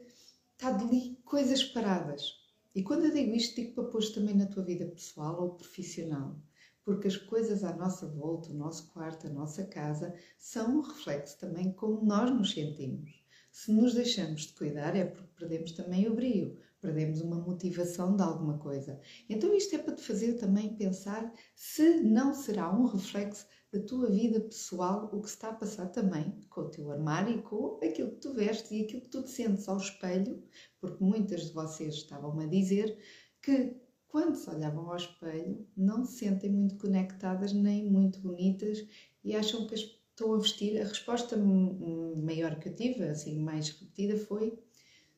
está 0.54 0.76
ali 0.76 1.18
coisas 1.24 1.64
paradas. 1.64 2.40
E 2.76 2.84
quando 2.84 3.06
eu 3.06 3.14
digo 3.14 3.36
isto, 3.36 3.56
digo 3.56 3.74
para 3.74 3.86
pôr 3.86 4.04
também 4.14 4.36
na 4.36 4.46
tua 4.46 4.64
vida 4.64 4.86
pessoal 4.86 5.42
ou 5.42 5.56
profissional. 5.56 6.40
Porque 6.84 7.08
as 7.08 7.18
coisas 7.18 7.64
à 7.64 7.76
nossa 7.76 8.08
volta, 8.08 8.50
o 8.50 8.56
nosso 8.56 8.92
quarto, 8.92 9.28
a 9.28 9.30
nossa 9.30 9.66
casa, 9.66 10.14
são 10.38 10.78
um 10.78 10.82
reflexo 10.82 11.38
também 11.40 11.72
como 11.74 12.04
nós 12.06 12.32
nos 12.32 12.52
sentimos. 12.52 13.24
Se 13.52 13.72
nos 13.72 13.94
deixamos 13.94 14.44
de 14.44 14.54
cuidar 14.54 14.96
é 14.96 15.06
porque 15.06 15.34
perdemos 15.38 15.72
também 15.72 16.08
o 16.08 16.16
brio, 16.16 16.58
perdemos 16.80 17.22
uma 17.22 17.38
motivação 17.38 18.16
de 18.16 18.22
alguma 18.22 18.58
coisa. 18.58 19.00
Então 19.28 19.54
isto 19.54 19.76
é 19.76 19.80
para 19.80 19.96
te 19.96 20.04
fazer 20.04 20.34
também 20.34 20.76
pensar 20.76 21.34
se 21.56 22.02
não 22.02 22.34
será 22.34 22.72
um 22.72 22.86
reflexo 22.86 23.46
da 23.72 23.80
tua 23.80 24.10
vida 24.10 24.40
pessoal 24.40 25.10
o 25.14 25.22
que 25.22 25.30
está 25.30 25.50
a 25.50 25.54
passar 25.54 25.88
também 25.88 26.40
com 26.50 26.62
o 26.62 26.70
teu 26.70 26.92
armário 26.92 27.38
e 27.38 27.42
com 27.42 27.80
aquilo 27.84 28.12
que 28.12 28.22
tu 28.22 28.34
vestes 28.34 28.72
e 28.72 28.82
aquilo 28.82 29.02
que 29.02 29.10
tu 29.10 29.24
te 29.24 29.30
sentes 29.30 29.70
ao 29.70 29.78
espelho, 29.78 30.44
porque 30.80 31.04
muitas 31.04 31.48
de 31.48 31.54
vocês 31.54 31.96
estavam 31.96 32.40
a 32.40 32.46
dizer 32.46 32.98
que 33.42 33.76
quando 34.08 34.36
se 34.36 34.50
olhavam 34.50 34.90
ao 34.90 34.98
espelho 34.98 35.68
não 35.78 36.04
se 36.04 36.18
sentem 36.18 36.50
muito 36.50 36.78
conectadas 36.78 37.54
nem 37.54 37.90
muito 37.90 38.20
bonitas 38.20 38.86
e 39.24 39.36
acham 39.36 39.68
que 39.68 39.76
estou 39.76 40.36
a 40.36 40.40
vestir. 40.40 40.82
A 40.82 40.86
resposta 40.86 41.38
maior 41.38 42.60
que 42.60 42.70
eu 42.70 42.76
tive, 42.76 43.04
assim, 43.04 43.40
mais 43.40 43.70
repetida, 43.70 44.18
foi: 44.18 44.58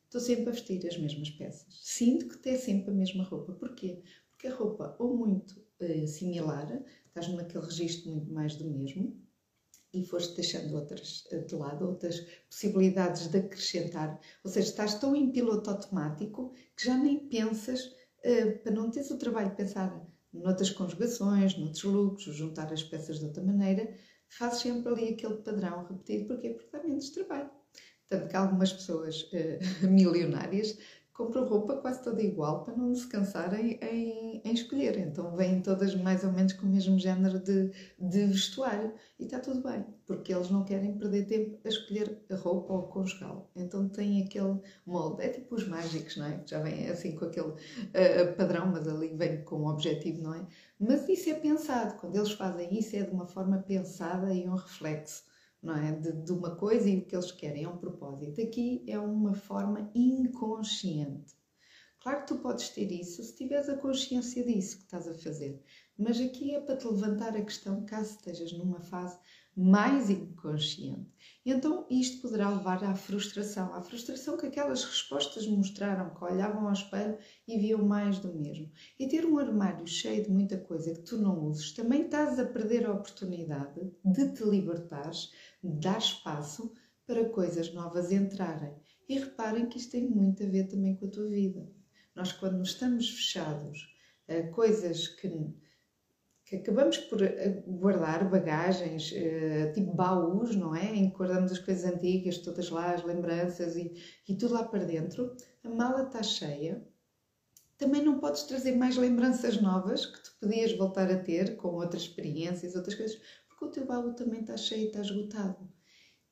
estou 0.04 0.20
sempre 0.20 0.50
a 0.50 0.52
vestir 0.52 0.86
as 0.86 0.98
mesmas 0.98 1.30
peças. 1.30 1.66
Sinto 1.82 2.28
que 2.28 2.38
tem 2.38 2.56
sempre 2.56 2.90
a 2.90 2.94
mesma 2.94 3.24
roupa. 3.24 3.52
Porquê? 3.54 4.02
Porque 4.30 4.46
a 4.46 4.54
roupa, 4.54 4.94
ou 4.98 5.16
muito 5.16 5.64
similar, 6.06 6.82
estás 7.06 7.28
naquele 7.28 7.64
registro 7.64 8.10
muito 8.10 8.32
mais 8.32 8.56
do 8.56 8.64
mesmo, 8.64 9.22
e 9.92 10.04
foste 10.06 10.34
deixando 10.34 10.74
outras 10.74 11.24
eh, 11.30 11.38
de 11.40 11.54
lado, 11.54 11.86
outras 11.86 12.20
possibilidades 12.48 13.28
de 13.28 13.38
acrescentar. 13.38 14.18
Ou 14.42 14.50
seja, 14.50 14.68
estás 14.68 14.94
tão 14.94 15.14
em 15.14 15.30
piloto 15.30 15.70
automático 15.70 16.54
que 16.76 16.86
já 16.86 16.96
nem 16.96 17.28
pensas, 17.28 17.84
uh, 18.24 18.58
para 18.62 18.72
não 18.72 18.90
teres 18.90 19.10
o 19.10 19.18
trabalho 19.18 19.50
de 19.50 19.56
pensar 19.56 20.08
noutras 20.32 20.70
conjugações, 20.70 21.58
noutros 21.58 21.84
looks, 21.84 22.24
juntar 22.24 22.72
as 22.72 22.82
peças 22.82 23.18
de 23.18 23.26
outra 23.26 23.42
maneira, 23.42 23.94
faz 24.28 24.54
sempre 24.54 24.90
ali 24.92 25.08
aquele 25.10 25.36
padrão 25.36 25.84
repetido. 25.84 26.26
Porquê? 26.26 26.50
Porque 26.50 26.70
dá 26.72 26.82
menos 26.82 27.10
trabalho. 27.10 27.50
Tanto 28.08 28.28
que 28.28 28.36
algumas 28.36 28.72
pessoas 28.72 29.24
uh, 29.24 29.86
milionárias 29.88 30.78
compram 31.12 31.44
roupa 31.44 31.76
quase 31.76 32.02
toda 32.02 32.22
igual 32.22 32.64
para 32.64 32.74
não 32.74 32.94
se 32.94 33.06
cansarem 33.06 33.78
em, 33.82 34.40
em, 34.44 34.52
escolher. 34.52 34.98
Então 34.98 35.36
vêm 35.36 35.60
todas 35.60 35.94
mais 35.94 36.24
ou 36.24 36.32
menos 36.32 36.54
com 36.54 36.66
o 36.66 36.70
mesmo 36.70 36.98
género 36.98 37.38
de, 37.38 37.70
de 37.98 38.26
vestuário 38.26 38.92
e 39.18 39.24
está 39.24 39.38
tudo 39.38 39.62
bem, 39.62 39.84
porque 40.06 40.32
eles 40.32 40.50
não 40.50 40.64
querem 40.64 40.96
perder 40.96 41.26
tempo 41.26 41.58
a 41.64 41.68
escolher 41.68 42.18
a 42.30 42.34
roupa 42.36 42.72
ou 42.72 42.82
conjugá 42.84 43.36
Então 43.54 43.88
têm 43.88 44.22
aquele 44.22 44.58
molde, 44.86 45.22
é 45.22 45.28
tipo 45.28 45.54
os 45.54 45.66
mágicos, 45.66 46.16
não 46.16 46.26
é? 46.26 46.42
Já 46.46 46.60
vem 46.60 46.88
assim 46.88 47.14
com 47.14 47.26
aquele 47.26 47.48
uh, 47.48 48.36
padrão, 48.36 48.66
mas 48.66 48.88
ali 48.88 49.14
vem 49.14 49.44
com 49.44 49.56
um 49.56 49.66
objetivo, 49.66 50.22
não 50.22 50.34
é? 50.34 50.46
Mas 50.80 51.08
isso 51.08 51.28
é 51.30 51.34
pensado, 51.34 51.94
quando 52.00 52.16
eles 52.16 52.32
fazem 52.32 52.76
isso 52.76 52.96
é 52.96 53.02
de 53.02 53.10
uma 53.10 53.26
forma 53.26 53.58
pensada 53.58 54.32
e 54.32 54.48
um 54.48 54.54
reflexo 54.54 55.24
não 55.62 55.76
é? 55.76 55.92
De, 55.92 56.12
de, 56.12 56.32
uma 56.32 56.56
coisa 56.56 56.88
e 56.88 56.98
o 56.98 57.06
que 57.06 57.14
eles 57.14 57.30
querem 57.30 57.64
é 57.64 57.68
um 57.68 57.76
propósito. 57.76 58.40
Aqui 58.40 58.84
é 58.88 58.98
uma 58.98 59.34
forma 59.34 59.90
inconsciente. 59.94 61.34
Claro 62.02 62.22
que 62.22 62.26
tu 62.26 62.38
podes 62.38 62.68
ter 62.70 62.90
isso 62.90 63.22
se 63.22 63.36
tiveres 63.36 63.68
a 63.68 63.76
consciência 63.76 64.44
disso 64.44 64.78
que 64.78 64.82
estás 64.82 65.06
a 65.06 65.14
fazer, 65.14 65.62
mas 65.96 66.20
aqui 66.20 66.52
é 66.52 66.60
para 66.60 66.76
te 66.76 66.88
levantar 66.88 67.36
a 67.36 67.42
questão 67.42 67.84
caso 67.84 68.16
estejas 68.16 68.52
numa 68.52 68.80
fase 68.80 69.16
mais 69.56 70.10
inconsciente. 70.10 71.06
Então 71.46 71.86
isto 71.88 72.22
poderá 72.22 72.48
levar 72.48 72.82
à 72.82 72.96
frustração, 72.96 73.72
à 73.74 73.82
frustração 73.82 74.36
que 74.36 74.46
aquelas 74.46 74.82
respostas 74.82 75.46
mostraram, 75.46 76.14
que 76.14 76.24
olhavam 76.24 76.66
ao 76.66 76.72
espelho 76.72 77.18
e 77.46 77.56
viam 77.58 77.84
mais 77.84 78.18
do 78.18 78.34
mesmo. 78.34 78.68
E 78.98 79.06
ter 79.06 79.24
um 79.24 79.38
armário 79.38 79.86
cheio 79.86 80.24
de 80.24 80.30
muita 80.30 80.58
coisa 80.58 80.92
que 80.92 81.02
tu 81.02 81.18
não 81.18 81.44
uses, 81.44 81.72
também 81.72 82.02
estás 82.02 82.36
a 82.38 82.46
perder 82.46 82.86
a 82.86 82.92
oportunidade 82.92 83.92
de 84.04 84.32
te 84.32 84.42
libertares 84.42 85.30
dar 85.62 85.98
espaço 85.98 86.72
para 87.06 87.28
coisas 87.28 87.72
novas 87.72 88.10
entrarem. 88.10 88.74
E 89.08 89.18
reparem 89.18 89.66
que 89.66 89.78
isto 89.78 89.92
tem 89.92 90.08
muito 90.08 90.42
a 90.42 90.46
ver 90.46 90.68
também 90.68 90.96
com 90.96 91.06
a 91.06 91.10
tua 91.10 91.28
vida. 91.28 91.68
Nós, 92.14 92.32
quando 92.32 92.62
estamos 92.62 93.10
fechados 93.10 93.94
a 94.28 94.42
coisas 94.48 95.08
que, 95.08 95.28
que 96.44 96.56
acabamos 96.56 96.98
por 96.98 97.18
guardar 97.66 98.28
bagagens, 98.30 99.12
eh, 99.14 99.72
tipo 99.74 99.92
baús, 99.94 100.54
não 100.54 100.74
é? 100.74 100.94
Em 100.94 101.10
que 101.10 101.16
guardamos 101.16 101.52
as 101.52 101.58
coisas 101.58 101.84
antigas, 101.84 102.38
todas 102.38 102.70
lá, 102.70 102.94
as 102.94 103.04
lembranças 103.04 103.76
e, 103.76 103.92
e 104.28 104.34
tudo 104.34 104.54
lá 104.54 104.64
para 104.64 104.84
dentro, 104.84 105.34
a 105.64 105.68
mala 105.68 106.04
está 106.04 106.22
cheia. 106.22 106.82
Também 107.76 108.02
não 108.02 108.20
podes 108.20 108.44
trazer 108.44 108.76
mais 108.76 108.96
lembranças 108.96 109.60
novas 109.60 110.06
que 110.06 110.22
tu 110.22 110.36
podias 110.40 110.72
voltar 110.72 111.10
a 111.10 111.18
ter 111.18 111.56
com 111.56 111.68
outras 111.68 112.02
experiências, 112.02 112.76
outras 112.76 112.94
coisas, 112.94 113.20
porque 113.62 113.66
o 113.66 113.70
teu 113.70 113.86
baú 113.86 114.12
também 114.12 114.40
está 114.40 114.56
cheio, 114.56 114.88
está 114.88 115.00
esgotado. 115.00 115.68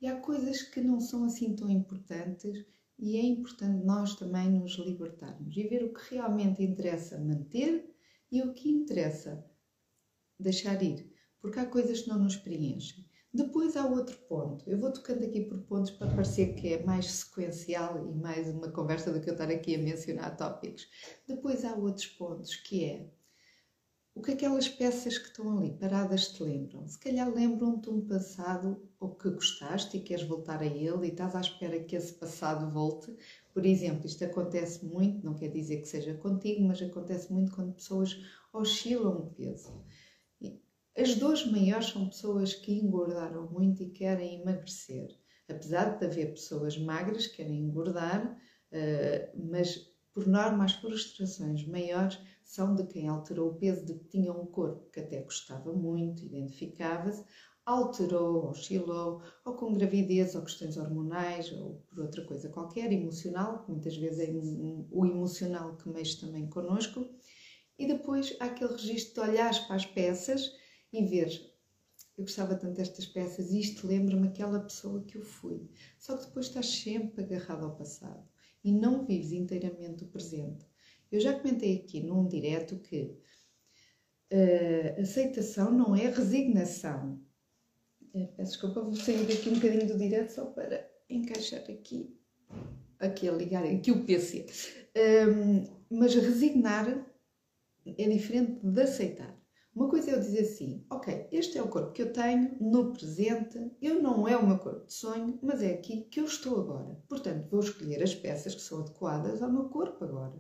E 0.01 0.09
há 0.09 0.17
coisas 0.17 0.63
que 0.63 0.81
não 0.81 1.01
são 1.01 1.25
assim 1.25 1.55
tão 1.55 1.71
importantes 1.71 2.67
e 2.99 3.17
é 3.17 3.23
importante 3.23 3.85
nós 3.85 4.17
também 4.17 4.51
nos 4.51 4.73
libertarmos 4.73 5.57
e 5.57 5.63
ver 5.69 5.85
o 5.85 5.95
que 5.95 6.15
realmente 6.15 6.61
interessa 6.61 7.21
manter 7.21 7.89
e 8.33 8.43
o 8.43 8.53
que 8.53 8.69
interessa 8.69 9.45
deixar 10.39 10.83
ir, 10.83 11.13
porque 11.41 11.61
há 11.61 11.67
coisas 11.67 12.03
que 12.03 12.09
não 12.09 12.19
nos 12.19 12.37
preenchem. 12.37 13.09
Depois 13.33 13.77
há 13.77 13.87
outro 13.87 14.19
ponto. 14.29 14.69
Eu 14.69 14.81
vou 14.81 14.91
tocando 14.93 15.25
aqui 15.25 15.43
por 15.43 15.61
pontos 15.63 15.93
para 15.93 16.13
parecer 16.13 16.55
que 16.55 16.75
é 16.75 16.85
mais 16.85 17.07
sequencial 17.07 18.11
e 18.11 18.13
mais 18.13 18.49
uma 18.49 18.73
conversa 18.73 19.13
do 19.13 19.21
que 19.21 19.31
eu 19.31 19.35
estar 19.35 19.49
aqui 19.49 19.77
a 19.77 19.79
mencionar 19.79 20.37
tópicos. 20.37 20.89
Depois 21.29 21.65
há 21.65 21.77
outros 21.77 22.07
pontos 22.07 22.57
que 22.57 22.85
é 22.85 23.20
o 24.15 24.23
que 24.23 24.33
aquelas 24.33 24.69
peças 24.69 25.19
que 25.19 25.29
estão 25.29 25.57
ali 25.57 25.71
paradas 25.73 26.29
te 26.29 26.43
lembram? 26.43 26.87
Se 26.87 26.99
calhar 26.99 27.33
lembram-te 27.33 27.89
um 27.89 28.05
passado 28.07 28.89
ou 28.99 29.15
que 29.15 29.31
gostaste 29.31 29.97
e 29.97 30.01
queres 30.01 30.25
voltar 30.25 30.61
a 30.61 30.67
ele 30.67 31.07
e 31.07 31.11
estás 31.11 31.35
à 31.35 31.41
espera 31.41 31.83
que 31.83 31.97
esse 31.97 32.13
passado 32.15 32.71
volte. 32.73 33.17
Por 33.55 33.65
exemplo, 33.65 34.07
isto 34.07 34.25
acontece 34.25 34.85
muito, 34.85 35.25
não 35.25 35.35
quer 35.35 35.49
dizer 35.49 35.81
que 35.81 35.89
seja 35.89 36.15
contigo, 36.15 36.63
mas 36.63 36.83
acontece 36.83 37.33
muito 37.33 37.53
quando 37.53 37.75
pessoas 37.75 38.17
oscilam 38.53 39.17
o 39.17 39.31
peso. 39.31 39.73
As 40.97 41.15
dores 41.15 41.47
maiores 41.47 41.87
são 41.87 42.09
pessoas 42.09 42.53
que 42.53 42.73
engordaram 42.73 43.49
muito 43.51 43.83
e 43.83 43.91
querem 43.91 44.41
emagrecer. 44.41 45.09
Apesar 45.49 45.99
de 45.99 46.05
haver 46.05 46.33
pessoas 46.33 46.77
magras 46.77 47.27
que 47.27 47.37
querem 47.37 47.61
engordar, 47.61 48.37
eh, 48.73 49.33
mas 49.35 49.89
por 50.13 50.27
norma 50.27 50.65
as 50.65 50.75
frustrações 50.75 51.67
maiores 51.67 52.21
são 52.51 52.75
de 52.75 52.85
quem 52.85 53.07
alterou 53.07 53.51
o 53.51 53.55
peso 53.55 53.87
de 53.87 53.95
que 53.95 54.09
tinha 54.09 54.33
um 54.33 54.45
corpo 54.45 54.91
que 54.91 54.99
até 54.99 55.23
gostava 55.23 55.73
muito, 55.73 56.25
identificava-se, 56.25 57.25
alterou, 57.65 58.49
oscilou, 58.49 59.23
ou 59.45 59.55
com 59.55 59.73
gravidez, 59.73 60.35
ou 60.35 60.43
questões 60.43 60.77
hormonais, 60.77 61.53
ou 61.53 61.85
por 61.89 62.01
outra 62.01 62.25
coisa 62.25 62.49
qualquer, 62.49 62.93
emocional, 62.93 63.65
muitas 63.69 63.97
vezes 63.97 64.19
é 64.19 64.33
o 64.91 65.07
emocional 65.07 65.77
que 65.77 65.89
mexe 65.89 66.19
também 66.19 66.49
connosco. 66.49 67.09
E 67.79 67.87
depois 67.87 68.37
há 68.41 68.47
aquele 68.47 68.73
registro 68.73 69.23
de 69.23 69.31
olhares 69.31 69.61
para 69.61 69.77
as 69.77 69.87
peças 69.87 70.53
e 70.93 71.05
veres, 71.05 71.49
eu 72.19 72.25
gostava 72.25 72.57
tanto 72.57 72.75
destas 72.75 73.07
peças 73.07 73.53
e 73.53 73.61
isto 73.61 73.87
lembra-me 73.87 74.27
aquela 74.27 74.59
pessoa 74.59 75.05
que 75.05 75.17
eu 75.17 75.23
fui. 75.23 75.71
Só 76.01 76.17
que 76.17 76.27
depois 76.27 76.47
estás 76.47 76.67
sempre 76.67 77.23
agarrado 77.23 77.65
ao 77.65 77.77
passado 77.77 78.29
e 78.65 78.73
não 78.73 79.07
vives 79.07 79.31
inteiramente 79.31 80.03
o 80.03 80.09
presente. 80.09 80.70
Eu 81.11 81.19
já 81.21 81.37
comentei 81.37 81.77
aqui 81.77 82.01
num 82.01 82.29
direto 82.29 82.79
que 82.79 83.19
uh, 84.33 85.01
aceitação 85.01 85.73
não 85.73 85.97
é 85.97 86.09
resignação. 86.09 87.21
Uh, 88.15 88.29
peço 88.37 88.53
desculpa, 88.53 88.81
vou 88.81 88.95
sair 88.95 89.27
daqui 89.27 89.49
um 89.49 89.55
bocadinho 89.55 89.89
do 89.89 89.99
direto 89.99 90.31
só 90.31 90.47
para 90.47 90.89
encaixar 91.09 91.63
aqui, 91.63 92.17
aqui 93.01 93.29
a 93.29 93.33
ligar, 93.33 93.65
aqui 93.65 93.91
o 93.91 94.05
PC. 94.05 94.47
Ehm, 94.95 95.65
mas 95.91 96.15
resignar 96.15 97.05
é 97.85 98.09
diferente 98.09 98.65
de 98.65 98.81
aceitar. 98.81 99.37
Uma 99.75 99.89
coisa 99.89 100.13
é 100.13 100.15
eu 100.15 100.21
dizer 100.21 100.43
assim, 100.43 100.85
ok, 100.91 101.29
este 101.33 101.59
é 101.59 101.63
o 101.63 101.69
corpo 101.69 101.93
que 101.93 102.03
eu 102.03 102.13
tenho 102.13 102.57
no 102.61 102.93
presente, 102.93 103.59
eu 103.83 104.01
não 104.01 104.29
é 104.29 104.37
o 104.37 104.47
meu 104.47 104.59
corpo 104.59 104.87
de 104.87 104.93
sonho, 104.93 105.39
mas 105.43 105.63
é 105.63 105.73
aqui 105.73 106.03
que 106.03 106.21
eu 106.21 106.25
estou 106.25 106.61
agora. 106.61 107.03
Portanto, 107.09 107.49
vou 107.49 107.61
escolher 107.61 108.03
as 108.03 108.15
peças 108.15 108.55
que 108.55 108.61
são 108.61 108.81
adequadas 108.81 109.43
ao 109.43 109.51
meu 109.51 109.69
corpo 109.69 110.05
agora 110.05 110.39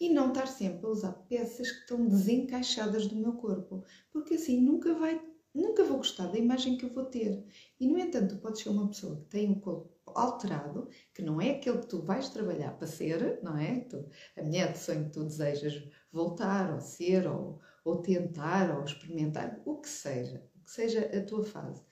e 0.00 0.08
não 0.08 0.28
estar 0.28 0.46
sempre 0.46 0.86
a 0.86 0.88
usar 0.88 1.12
peças 1.28 1.70
que 1.70 1.80
estão 1.80 2.06
desencaixadas 2.08 3.06
do 3.06 3.16
meu 3.16 3.34
corpo, 3.34 3.84
porque 4.10 4.34
assim 4.34 4.58
nunca 4.58 4.94
vai, 4.94 5.20
nunca 5.54 5.84
vou 5.84 5.98
gostar 5.98 6.28
da 6.28 6.38
imagem 6.38 6.78
que 6.78 6.86
eu 6.86 6.92
vou 6.92 7.04
ter. 7.04 7.44
E 7.78 7.86
no 7.86 7.98
entanto, 7.98 8.34
tu 8.34 8.40
podes 8.40 8.62
ser 8.62 8.70
uma 8.70 8.88
pessoa 8.88 9.16
que 9.16 9.26
tem 9.26 9.50
um 9.50 9.60
corpo 9.60 9.94
alterado, 10.06 10.88
que 11.14 11.20
não 11.22 11.38
é 11.38 11.50
aquele 11.50 11.78
que 11.78 11.86
tu 11.86 12.00
vais 12.00 12.30
trabalhar 12.30 12.72
para 12.78 12.86
ser, 12.86 13.40
não 13.42 13.56
é? 13.58 13.80
Tu, 13.80 14.08
a 14.38 14.42
mulher 14.42 14.72
de 14.72 14.78
sonho 14.78 15.04
que 15.04 15.12
tu 15.12 15.24
desejas 15.24 15.86
voltar 16.10 16.72
ou 16.72 16.80
ser 16.80 17.28
ou, 17.28 17.60
ou 17.84 18.00
tentar 18.00 18.76
ou 18.76 18.84
experimentar, 18.84 19.60
o 19.66 19.76
que 19.76 19.88
seja, 19.88 20.42
o 20.56 20.64
que 20.64 20.70
seja 20.70 21.10
a 21.16 21.24
tua 21.24 21.44
fase. 21.44 21.82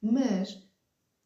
Mas 0.00 0.64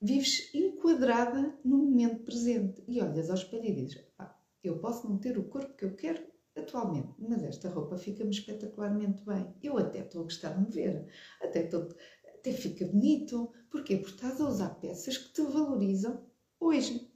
vives 0.00 0.52
enquadrada 0.54 1.54
no 1.62 1.76
momento 1.76 2.25
presente 2.25 2.82
e 2.88 3.00
olhas 3.02 3.28
ao 3.28 3.37
espelho 3.37 3.66
e 3.66 3.75
dizes, 3.75 4.00
pá, 4.16 4.35
eu 4.64 4.78
posso 4.78 5.09
não 5.09 5.18
ter 5.18 5.38
o 5.38 5.44
corpo 5.44 5.75
que 5.75 5.85
eu 5.85 5.94
quero 5.94 6.29
atualmente, 6.57 7.14
mas 7.19 7.42
esta 7.42 7.69
roupa 7.69 7.97
fica-me 7.97 8.30
espetacularmente 8.30 9.23
bem. 9.25 9.54
Eu 9.62 9.78
até 9.78 10.00
estou 10.00 10.23
a 10.23 10.25
gostar 10.25 10.50
de 10.54 10.61
me 10.61 10.71
ver, 10.71 11.07
até, 11.42 11.64
estou, 11.64 11.88
até 12.26 12.52
fica 12.52 12.87
bonito. 12.87 13.52
Porquê? 13.71 13.97
Porque 13.97 14.14
estás 14.14 14.40
a 14.40 14.49
usar 14.49 14.71
peças 14.80 15.16
que 15.16 15.33
te 15.33 15.42
valorizam 15.42 16.25
hoje. 16.59 17.09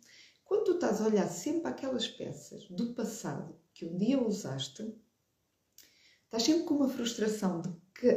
Quando 0.45 0.65
tu 0.65 0.73
estás 0.73 1.01
a 1.01 1.07
olhar 1.07 1.27
sempre 1.29 1.69
aquelas 1.69 2.07
peças 2.07 2.69
do 2.69 2.95
passado 2.95 3.59
que 3.73 3.85
um 3.85 3.97
dia 3.97 4.23
usaste, 4.23 4.95
estás 6.25 6.43
sempre 6.43 6.65
com 6.65 6.75
uma 6.75 6.89
frustração 6.89 7.63
que, 7.95 8.13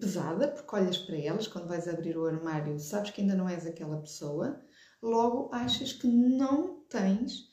pesada, 0.00 0.48
porque 0.48 0.76
olhas 0.76 0.98
para 0.98 1.16
elas, 1.16 1.48
quando 1.48 1.68
vais 1.68 1.88
abrir 1.88 2.16
o 2.16 2.26
armário, 2.26 2.78
sabes 2.78 3.10
que 3.10 3.20
ainda 3.20 3.34
não 3.34 3.48
és 3.48 3.66
aquela 3.66 4.00
pessoa, 4.00 4.60
logo 5.02 5.48
achas 5.52 5.92
que 5.92 6.06
não 6.06 6.84
tens 6.88 7.48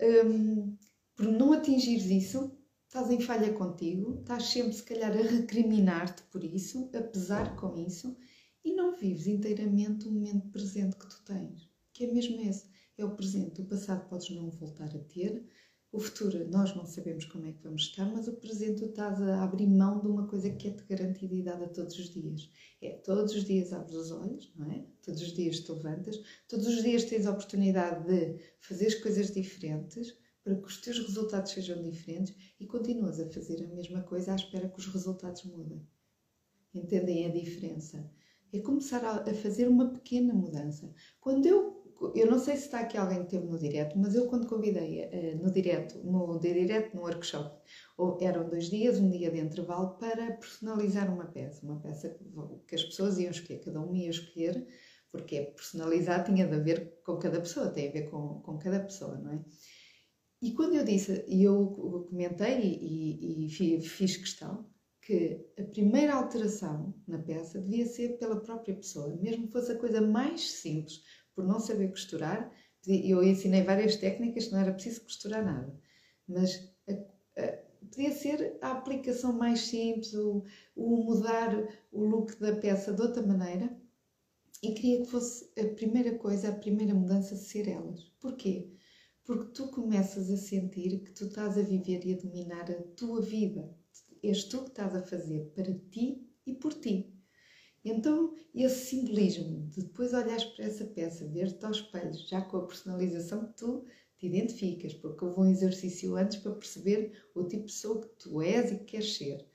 um, 0.00 0.76
por 1.20 1.30
não 1.30 1.52
atingires 1.52 2.06
isso, 2.06 2.50
estás 2.86 3.10
em 3.10 3.20
falha 3.20 3.52
contigo, 3.52 4.20
estás 4.20 4.44
sempre, 4.44 4.72
se 4.72 4.82
calhar, 4.82 5.12
a 5.12 5.20
recriminar-te 5.20 6.22
por 6.32 6.42
isso, 6.42 6.88
a 6.94 7.02
pesar 7.02 7.56
com 7.56 7.76
isso 7.76 8.16
e 8.64 8.72
não 8.72 8.96
vives 8.96 9.26
inteiramente 9.26 10.08
o 10.08 10.12
momento 10.12 10.48
presente 10.48 10.96
que 10.96 11.06
tu 11.06 11.22
tens, 11.26 11.68
que 11.92 12.04
é 12.04 12.10
mesmo 12.10 12.40
esse. 12.40 12.70
É 12.96 13.04
o 13.04 13.14
presente. 13.14 13.60
O 13.60 13.66
passado 13.66 14.08
podes 14.08 14.30
não 14.30 14.48
voltar 14.48 14.96
a 14.96 14.98
ter, 14.98 15.46
o 15.92 16.00
futuro 16.00 16.50
nós 16.50 16.74
não 16.74 16.86
sabemos 16.86 17.26
como 17.26 17.44
é 17.44 17.52
que 17.52 17.64
vamos 17.64 17.82
estar, 17.82 18.06
mas 18.06 18.26
o 18.26 18.36
presente 18.36 18.78
tu 18.78 18.86
estás 18.86 19.20
a 19.20 19.42
abrir 19.44 19.66
mão 19.66 20.00
de 20.00 20.06
uma 20.06 20.26
coisa 20.26 20.48
que 20.48 20.68
é-te 20.68 20.84
garantida 20.84 21.34
e 21.34 21.42
dada 21.42 21.68
todos 21.68 21.98
os 21.98 22.08
dias. 22.08 22.50
É 22.80 22.92
todos 22.92 23.34
os 23.34 23.44
dias 23.44 23.74
abres 23.74 23.94
os 23.94 24.10
olhos, 24.10 24.50
não 24.56 24.72
é? 24.72 24.86
Todos 25.02 25.20
os 25.20 25.34
dias 25.34 25.60
te 25.60 25.70
levantas, 25.70 26.18
todos 26.48 26.66
os 26.66 26.82
dias 26.82 27.04
tens 27.04 27.26
a 27.26 27.32
oportunidade 27.32 28.06
de 28.06 28.42
fazer 28.58 28.86
as 28.86 28.94
coisas 28.94 29.30
diferentes 29.30 30.18
para 30.50 30.56
que 30.56 30.66
os 30.66 30.78
teus 30.78 30.98
resultados 30.98 31.52
sejam 31.52 31.80
diferentes 31.80 32.34
e 32.58 32.66
continuas 32.66 33.20
a 33.20 33.28
fazer 33.30 33.62
a 33.62 33.68
mesma 33.68 34.02
coisa 34.02 34.32
à 34.32 34.36
espera 34.36 34.68
que 34.68 34.78
os 34.78 34.86
resultados 34.86 35.44
mudem. 35.44 35.86
Entendem 36.74 37.26
a 37.26 37.28
diferença? 37.28 38.10
É 38.52 38.58
começar 38.58 39.04
a 39.04 39.34
fazer 39.34 39.68
uma 39.68 39.90
pequena 39.92 40.34
mudança. 40.34 40.92
Quando 41.20 41.46
eu 41.46 41.78
eu 42.14 42.30
não 42.30 42.38
sei 42.38 42.56
se 42.56 42.64
está 42.64 42.80
aqui 42.80 42.96
alguém 42.96 43.24
que 43.24 43.28
teve 43.28 43.46
no 43.46 43.58
direto, 43.58 43.98
mas 43.98 44.14
eu 44.14 44.26
quando 44.26 44.46
convidei 44.46 45.04
uh, 45.04 45.36
no 45.36 45.52
direto, 45.52 45.98
no 45.98 46.40
direto, 46.40 46.96
no 46.96 47.02
workshop, 47.02 47.60
eram 48.22 48.48
dois 48.48 48.70
dias, 48.70 48.98
um 48.98 49.10
dia 49.10 49.30
de 49.30 49.38
intervalo, 49.38 49.98
para 49.98 50.32
personalizar 50.32 51.12
uma 51.12 51.26
peça, 51.26 51.62
uma 51.62 51.78
peça 51.78 52.08
que, 52.08 52.24
que 52.66 52.74
as 52.74 52.84
pessoas 52.84 53.18
iam 53.18 53.30
escolher, 53.30 53.60
cada 53.60 53.82
um 53.82 53.94
ia 53.94 54.08
escolher, 54.08 54.66
porque 55.12 55.36
é 55.36 55.44
personalizar 55.44 56.24
tinha 56.24 56.46
de 56.46 56.58
ver 56.60 57.02
com 57.04 57.18
cada 57.18 57.38
pessoa, 57.38 57.68
tem 57.68 57.90
a 57.90 57.92
ver 57.92 58.08
com, 58.08 58.40
com 58.40 58.56
cada 58.56 58.80
pessoa, 58.80 59.18
não 59.18 59.32
é? 59.32 59.44
E 60.42 60.52
quando 60.52 60.74
eu 60.74 60.84
disse, 60.84 61.24
e 61.28 61.42
eu 61.44 61.68
comentei 62.08 62.60
e, 62.60 63.46
e, 63.46 63.76
e 63.76 63.80
fiz 63.82 64.16
questão, 64.16 64.66
que 65.02 65.44
a 65.58 65.64
primeira 65.64 66.14
alteração 66.14 66.94
na 67.06 67.18
peça 67.18 67.60
devia 67.60 67.86
ser 67.86 68.18
pela 68.18 68.40
própria 68.40 68.74
pessoa, 68.74 69.14
mesmo 69.16 69.46
que 69.46 69.52
fosse 69.52 69.72
a 69.72 69.78
coisa 69.78 70.00
mais 70.00 70.50
simples, 70.50 71.02
por 71.34 71.44
não 71.44 71.58
saber 71.58 71.88
costurar, 71.88 72.50
eu 72.86 73.22
ensinei 73.22 73.62
várias 73.62 73.96
técnicas, 73.96 74.50
não 74.50 74.60
era 74.60 74.72
preciso 74.72 75.02
costurar 75.02 75.44
nada, 75.44 75.78
mas 76.26 76.72
a, 76.88 76.92
a, 77.42 77.58
podia 77.90 78.12
ser 78.12 78.56
a 78.62 78.72
aplicação 78.72 79.32
mais 79.32 79.60
simples, 79.60 80.14
o, 80.14 80.44
o 80.76 80.96
mudar 81.04 81.68
o 81.92 82.04
look 82.04 82.38
da 82.38 82.56
peça 82.56 82.92
de 82.92 83.02
outra 83.02 83.22
maneira, 83.22 83.76
e 84.62 84.72
queria 84.72 85.02
que 85.02 85.10
fosse 85.10 85.50
a 85.58 85.66
primeira 85.74 86.16
coisa, 86.18 86.50
a 86.50 86.54
primeira 86.54 86.94
mudança 86.94 87.34
ser 87.34 87.66
elas. 87.68 88.04
Porquê? 88.20 88.70
Porque 89.30 89.52
tu 89.52 89.68
começas 89.68 90.28
a 90.28 90.36
sentir 90.36 91.04
que 91.04 91.12
tu 91.12 91.26
estás 91.26 91.56
a 91.56 91.62
viver 91.62 92.04
e 92.04 92.14
a 92.14 92.16
dominar 92.16 92.68
a 92.68 92.82
tua 92.96 93.22
vida. 93.22 93.72
És 94.24 94.42
tu 94.42 94.64
que 94.64 94.70
estás 94.70 94.92
a 94.92 95.04
fazer 95.04 95.52
para 95.54 95.72
ti 95.92 96.28
e 96.44 96.52
por 96.52 96.74
ti. 96.74 97.14
Então, 97.84 98.34
esse 98.52 98.86
simbolismo 98.86 99.68
de 99.68 99.84
depois 99.84 100.12
olhares 100.14 100.42
para 100.46 100.64
essa 100.64 100.84
peça, 100.84 101.28
ver-te 101.28 101.64
ao 101.64 101.70
espelho, 101.70 102.12
já 102.12 102.42
com 102.42 102.56
a 102.56 102.66
personalização 102.66 103.46
que 103.46 103.56
tu 103.56 103.84
te 104.18 104.26
identificas, 104.26 104.94
porque 104.94 105.24
houve 105.24 105.42
um 105.42 105.48
exercício 105.48 106.16
antes 106.16 106.38
para 106.38 106.56
perceber 106.56 107.12
o 107.32 107.44
tipo 107.44 107.66
de 107.66 107.72
pessoa 107.72 108.00
que 108.00 108.08
tu 108.18 108.42
és 108.42 108.72
e 108.72 108.78
que 108.78 108.84
queres 108.84 109.16
ser. 109.16 109.48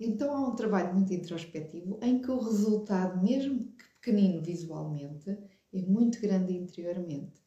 Então, 0.00 0.34
há 0.34 0.48
um 0.48 0.56
trabalho 0.56 0.92
muito 0.92 1.14
introspectivo 1.14 2.00
em 2.02 2.20
que 2.20 2.32
o 2.32 2.40
resultado, 2.40 3.22
mesmo 3.22 3.60
que 3.60 3.84
pequenino 4.00 4.42
visualmente, 4.42 5.30
é 5.72 5.82
muito 5.82 6.20
grande 6.20 6.52
interiormente. 6.52 7.43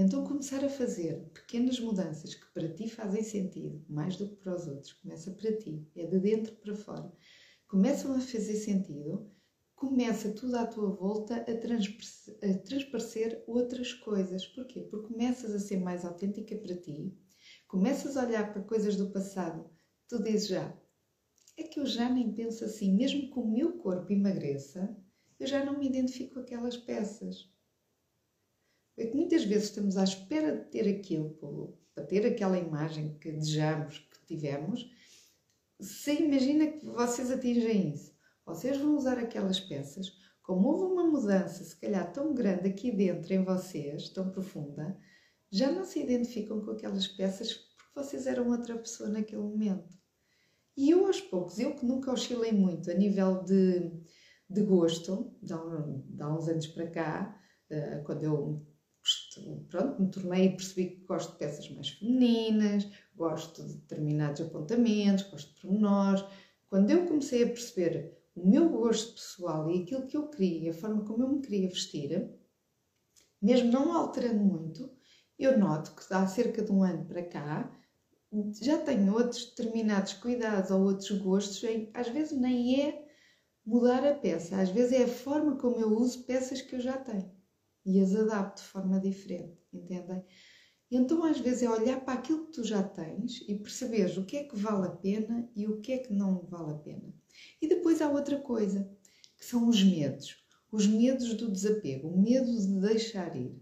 Então, 0.00 0.24
começar 0.24 0.64
a 0.64 0.68
fazer 0.68 1.28
pequenas 1.34 1.80
mudanças 1.80 2.34
que 2.34 2.46
para 2.52 2.72
ti 2.72 2.88
fazem 2.88 3.22
sentido, 3.22 3.84
mais 3.88 4.16
do 4.16 4.28
que 4.28 4.36
para 4.36 4.54
os 4.54 4.66
outros, 4.66 4.92
começa 4.92 5.30
para 5.32 5.56
ti, 5.56 5.86
é 5.96 6.06
de 6.06 6.20
dentro 6.20 6.54
para 6.56 6.76
fora, 6.76 7.12
começam 7.66 8.14
a 8.14 8.20
fazer 8.20 8.54
sentido 8.54 9.30
começa 9.78 10.32
tudo 10.32 10.56
à 10.56 10.66
tua 10.66 10.90
volta 10.90 11.36
a, 11.36 11.40
a 11.40 12.58
transparecer 12.58 13.44
outras 13.46 13.92
coisas. 13.92 14.44
Porquê? 14.46 14.82
Porque 14.82 15.06
começas 15.12 15.54
a 15.54 15.58
ser 15.60 15.78
mais 15.78 16.04
autêntica 16.04 16.56
para 16.56 16.76
ti, 16.76 17.16
começas 17.68 18.16
a 18.16 18.24
olhar 18.24 18.52
para 18.52 18.62
coisas 18.62 18.96
do 18.96 19.10
passado, 19.10 19.70
tu 20.08 20.20
dizes 20.20 20.48
já, 20.48 20.76
é 21.56 21.62
que 21.62 21.78
eu 21.78 21.86
já 21.86 22.08
nem 22.08 22.32
penso 22.32 22.64
assim, 22.64 22.92
mesmo 22.94 23.30
que 23.30 23.38
o 23.38 23.46
meu 23.46 23.78
corpo 23.78 24.12
emagreça, 24.12 24.96
eu 25.38 25.46
já 25.46 25.64
não 25.64 25.78
me 25.78 25.88
identifico 25.88 26.34
com 26.34 26.40
aquelas 26.40 26.76
peças. 26.76 27.48
É 28.98 29.06
que 29.06 29.16
muitas 29.16 29.44
vezes 29.44 29.68
estamos 29.68 29.96
à 29.96 30.02
espera 30.02 30.56
de 30.56 30.64
ter 30.64 30.88
aquilo, 30.88 31.78
para 31.94 32.04
ter 32.04 32.26
aquela 32.26 32.58
imagem 32.58 33.16
que 33.20 33.30
desejamos 33.30 33.98
que 33.98 34.26
tivemos, 34.26 34.90
se 35.80 36.14
imagina 36.14 36.66
que 36.66 36.84
vocês 36.84 37.30
atingem 37.30 37.94
isso, 37.94 38.12
vocês 38.44 38.76
vão 38.76 38.96
usar 38.96 39.16
aquelas 39.16 39.60
peças, 39.60 40.12
como 40.42 40.68
houve 40.68 40.92
uma 40.92 41.04
mudança, 41.04 41.62
se 41.62 41.76
calhar 41.76 42.10
tão 42.12 42.34
grande 42.34 42.68
aqui 42.68 42.90
dentro 42.90 43.32
em 43.32 43.44
vocês, 43.44 44.08
tão 44.08 44.30
profunda, 44.30 44.98
já 45.50 45.70
não 45.70 45.84
se 45.84 46.00
identificam 46.00 46.60
com 46.60 46.72
aquelas 46.72 47.06
peças 47.06 47.52
porque 47.54 47.92
vocês 47.94 48.26
eram 48.26 48.48
outra 48.50 48.76
pessoa 48.76 49.08
naquele 49.08 49.42
momento. 49.42 49.96
E 50.76 50.90
eu, 50.90 51.06
aos 51.06 51.20
poucos, 51.20 51.58
eu 51.58 51.74
que 51.74 51.86
nunca 51.86 52.12
oscilei 52.12 52.52
muito 52.52 52.90
a 52.90 52.94
nível 52.94 53.44
de, 53.44 53.92
de 54.48 54.62
gosto, 54.62 55.36
de 55.42 55.52
há, 55.52 56.34
uns 56.34 56.48
anos 56.48 56.66
para 56.68 56.90
cá, 56.90 57.40
eh, 57.70 58.02
quando 58.04 58.22
eu 58.22 58.67
pronto, 59.68 60.02
me 60.02 60.10
tornei 60.10 60.46
e 60.46 60.56
percebi 60.56 60.90
que 60.90 61.04
gosto 61.04 61.32
de 61.32 61.38
peças 61.38 61.68
mais 61.70 61.90
femininas, 61.90 62.88
gosto 63.14 63.64
de 63.64 63.74
determinados 63.74 64.40
apontamentos, 64.40 65.24
gosto 65.24 65.54
de 65.54 65.60
pormenores. 65.60 66.24
Quando 66.68 66.90
eu 66.90 67.06
comecei 67.06 67.44
a 67.44 67.48
perceber 67.48 68.16
o 68.34 68.46
meu 68.46 68.68
gosto 68.68 69.14
pessoal 69.14 69.70
e 69.70 69.82
aquilo 69.82 70.06
que 70.06 70.16
eu 70.16 70.28
queria, 70.28 70.70
a 70.70 70.74
forma 70.74 71.04
como 71.04 71.22
eu 71.22 71.28
me 71.28 71.40
queria 71.40 71.68
vestir, 71.68 72.30
mesmo 73.40 73.70
não 73.70 73.96
alterando 73.96 74.42
muito, 74.42 74.90
eu 75.38 75.58
noto 75.58 75.94
que 75.94 76.14
há 76.14 76.26
cerca 76.26 76.62
de 76.62 76.72
um 76.72 76.82
ano 76.82 77.04
para 77.06 77.22
cá 77.22 77.72
já 78.60 78.76
tenho 78.78 79.14
outros 79.14 79.46
determinados 79.46 80.12
cuidados 80.14 80.70
ou 80.70 80.82
outros 80.82 81.10
gostos, 81.12 81.62
às 81.94 82.08
vezes 82.08 82.38
nem 82.38 82.82
é 82.82 83.06
mudar 83.64 84.06
a 84.06 84.14
peça, 84.14 84.60
às 84.60 84.68
vezes 84.68 84.92
é 84.92 85.04
a 85.04 85.08
forma 85.08 85.56
como 85.56 85.76
eu 85.76 85.88
uso 85.96 86.24
peças 86.24 86.60
que 86.60 86.76
eu 86.76 86.80
já 86.80 86.98
tenho 86.98 87.37
e 87.88 88.00
as 88.00 88.14
adapto 88.14 88.62
de 88.62 88.68
forma 88.68 89.00
diferente, 89.00 89.56
entendem? 89.72 90.22
Então, 90.90 91.24
às 91.24 91.38
vezes, 91.40 91.62
é 91.62 91.70
olhar 91.70 92.00
para 92.04 92.14
aquilo 92.14 92.46
que 92.46 92.52
tu 92.52 92.64
já 92.64 92.82
tens 92.82 93.44
e 93.48 93.54
perceberes 93.54 94.16
o 94.16 94.24
que 94.24 94.36
é 94.36 94.44
que 94.44 94.56
vale 94.56 94.86
a 94.86 94.90
pena 94.90 95.48
e 95.56 95.66
o 95.66 95.80
que 95.80 95.92
é 95.92 95.98
que 95.98 96.12
não 96.12 96.42
vale 96.46 96.72
a 96.72 96.78
pena. 96.78 97.14
E 97.60 97.68
depois 97.68 98.00
há 98.00 98.08
outra 98.08 98.38
coisa, 98.38 98.90
que 99.36 99.44
são 99.44 99.68
os 99.68 99.82
medos. 99.82 100.36
Os 100.70 100.86
medos 100.86 101.34
do 101.34 101.50
desapego, 101.50 102.08
o 102.08 102.20
medo 102.20 102.54
de 102.54 102.80
deixar 102.80 103.34
ir. 103.36 103.58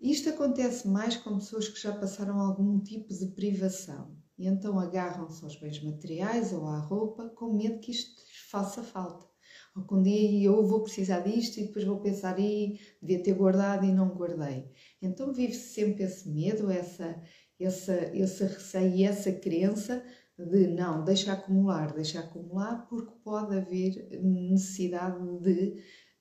Isto 0.00 0.30
acontece 0.30 0.88
mais 0.88 1.16
com 1.16 1.38
pessoas 1.38 1.68
que 1.68 1.80
já 1.80 1.92
passaram 1.94 2.38
algum 2.38 2.78
tipo 2.78 3.12
de 3.12 3.26
privação 3.28 4.16
e 4.36 4.46
então 4.46 4.78
agarram-se 4.78 5.44
aos 5.44 5.56
bens 5.56 5.82
materiais 5.82 6.52
ou 6.52 6.66
à 6.66 6.78
roupa 6.78 7.28
com 7.30 7.52
medo 7.52 7.78
que 7.78 7.92
isto 7.92 8.20
lhes 8.20 8.38
faça 8.50 8.82
falta. 8.82 9.33
Ou 9.76 9.84
que 9.84 9.94
um 9.94 10.02
dia 10.02 10.46
eu 10.46 10.64
vou 10.66 10.82
precisar 10.82 11.20
disto 11.20 11.58
e 11.58 11.64
depois 11.64 11.84
vou 11.84 12.00
pensar, 12.00 12.38
e 12.38 12.78
devia 13.02 13.22
ter 13.22 13.34
guardado 13.34 13.84
e 13.84 13.92
não 13.92 14.08
guardei. 14.14 14.70
Então 15.02 15.32
vive-se 15.32 15.74
sempre 15.74 16.04
esse 16.04 16.28
medo, 16.28 16.70
essa, 16.70 17.20
essa, 17.58 17.94
esse 18.16 18.44
receio 18.44 18.94
e 18.94 19.04
essa 19.04 19.32
crença 19.32 20.04
de 20.38 20.66
não, 20.68 21.04
deixa 21.04 21.32
acumular, 21.32 21.92
deixa 21.92 22.20
acumular, 22.20 22.86
porque 22.88 23.12
pode 23.22 23.56
haver 23.56 24.08
necessidade 24.22 25.18
de 25.40 25.76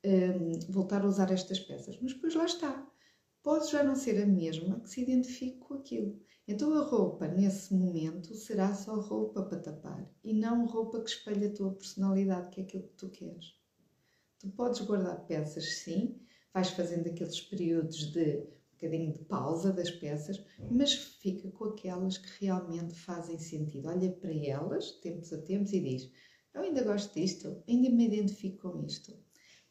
um, 0.05 0.71
voltar 0.71 1.03
a 1.03 1.07
usar 1.07 1.31
estas 1.31 1.59
peças. 1.59 1.97
Mas 2.01 2.13
depois 2.13 2.35
lá 2.35 2.45
está 2.45 2.87
pode 3.43 3.69
já 3.69 3.83
não 3.83 3.95
ser 3.95 4.23
a 4.23 4.25
mesma 4.25 4.79
que 4.79 4.89
se 4.89 5.01
identifique 5.01 5.59
com 5.59 5.75
aquilo. 5.75 6.17
Então 6.47 6.73
a 6.73 6.83
roupa, 6.83 7.27
nesse 7.27 7.73
momento, 7.73 8.33
será 8.33 8.73
só 8.73 8.99
roupa 8.99 9.43
para 9.43 9.59
tapar 9.59 10.09
não 10.43 10.65
roupa 10.65 11.01
que 11.01 11.09
espelha 11.09 11.47
a 11.47 11.53
tua 11.53 11.73
personalidade, 11.73 12.49
que 12.49 12.61
é 12.61 12.63
aquilo 12.63 12.83
que 12.83 12.95
tu 12.95 13.09
queres. 13.09 13.55
Tu 14.39 14.49
podes 14.49 14.81
guardar 14.81 15.25
peças, 15.25 15.77
sim, 15.77 16.19
vais 16.53 16.69
fazendo 16.69 17.07
aqueles 17.07 17.39
períodos 17.41 18.11
de 18.11 18.37
um 18.37 18.71
bocadinho 18.73 19.13
de 19.13 19.19
pausa 19.19 19.71
das 19.71 19.89
peças, 19.89 20.43
mas 20.69 20.93
fica 20.93 21.49
com 21.51 21.65
aquelas 21.65 22.17
que 22.17 22.45
realmente 22.45 22.93
fazem 22.93 23.39
sentido. 23.39 23.87
Olha 23.87 24.11
para 24.11 24.33
elas, 24.33 24.91
tempos 24.99 25.31
a 25.31 25.41
tempos, 25.41 25.71
e 25.71 25.79
diz: 25.79 26.11
Eu 26.53 26.61
ainda 26.61 26.83
gosto 26.83 27.13
disto, 27.13 27.63
ainda 27.67 27.89
me 27.89 28.05
identifico 28.05 28.69
com 28.69 28.85
isto. 28.85 29.17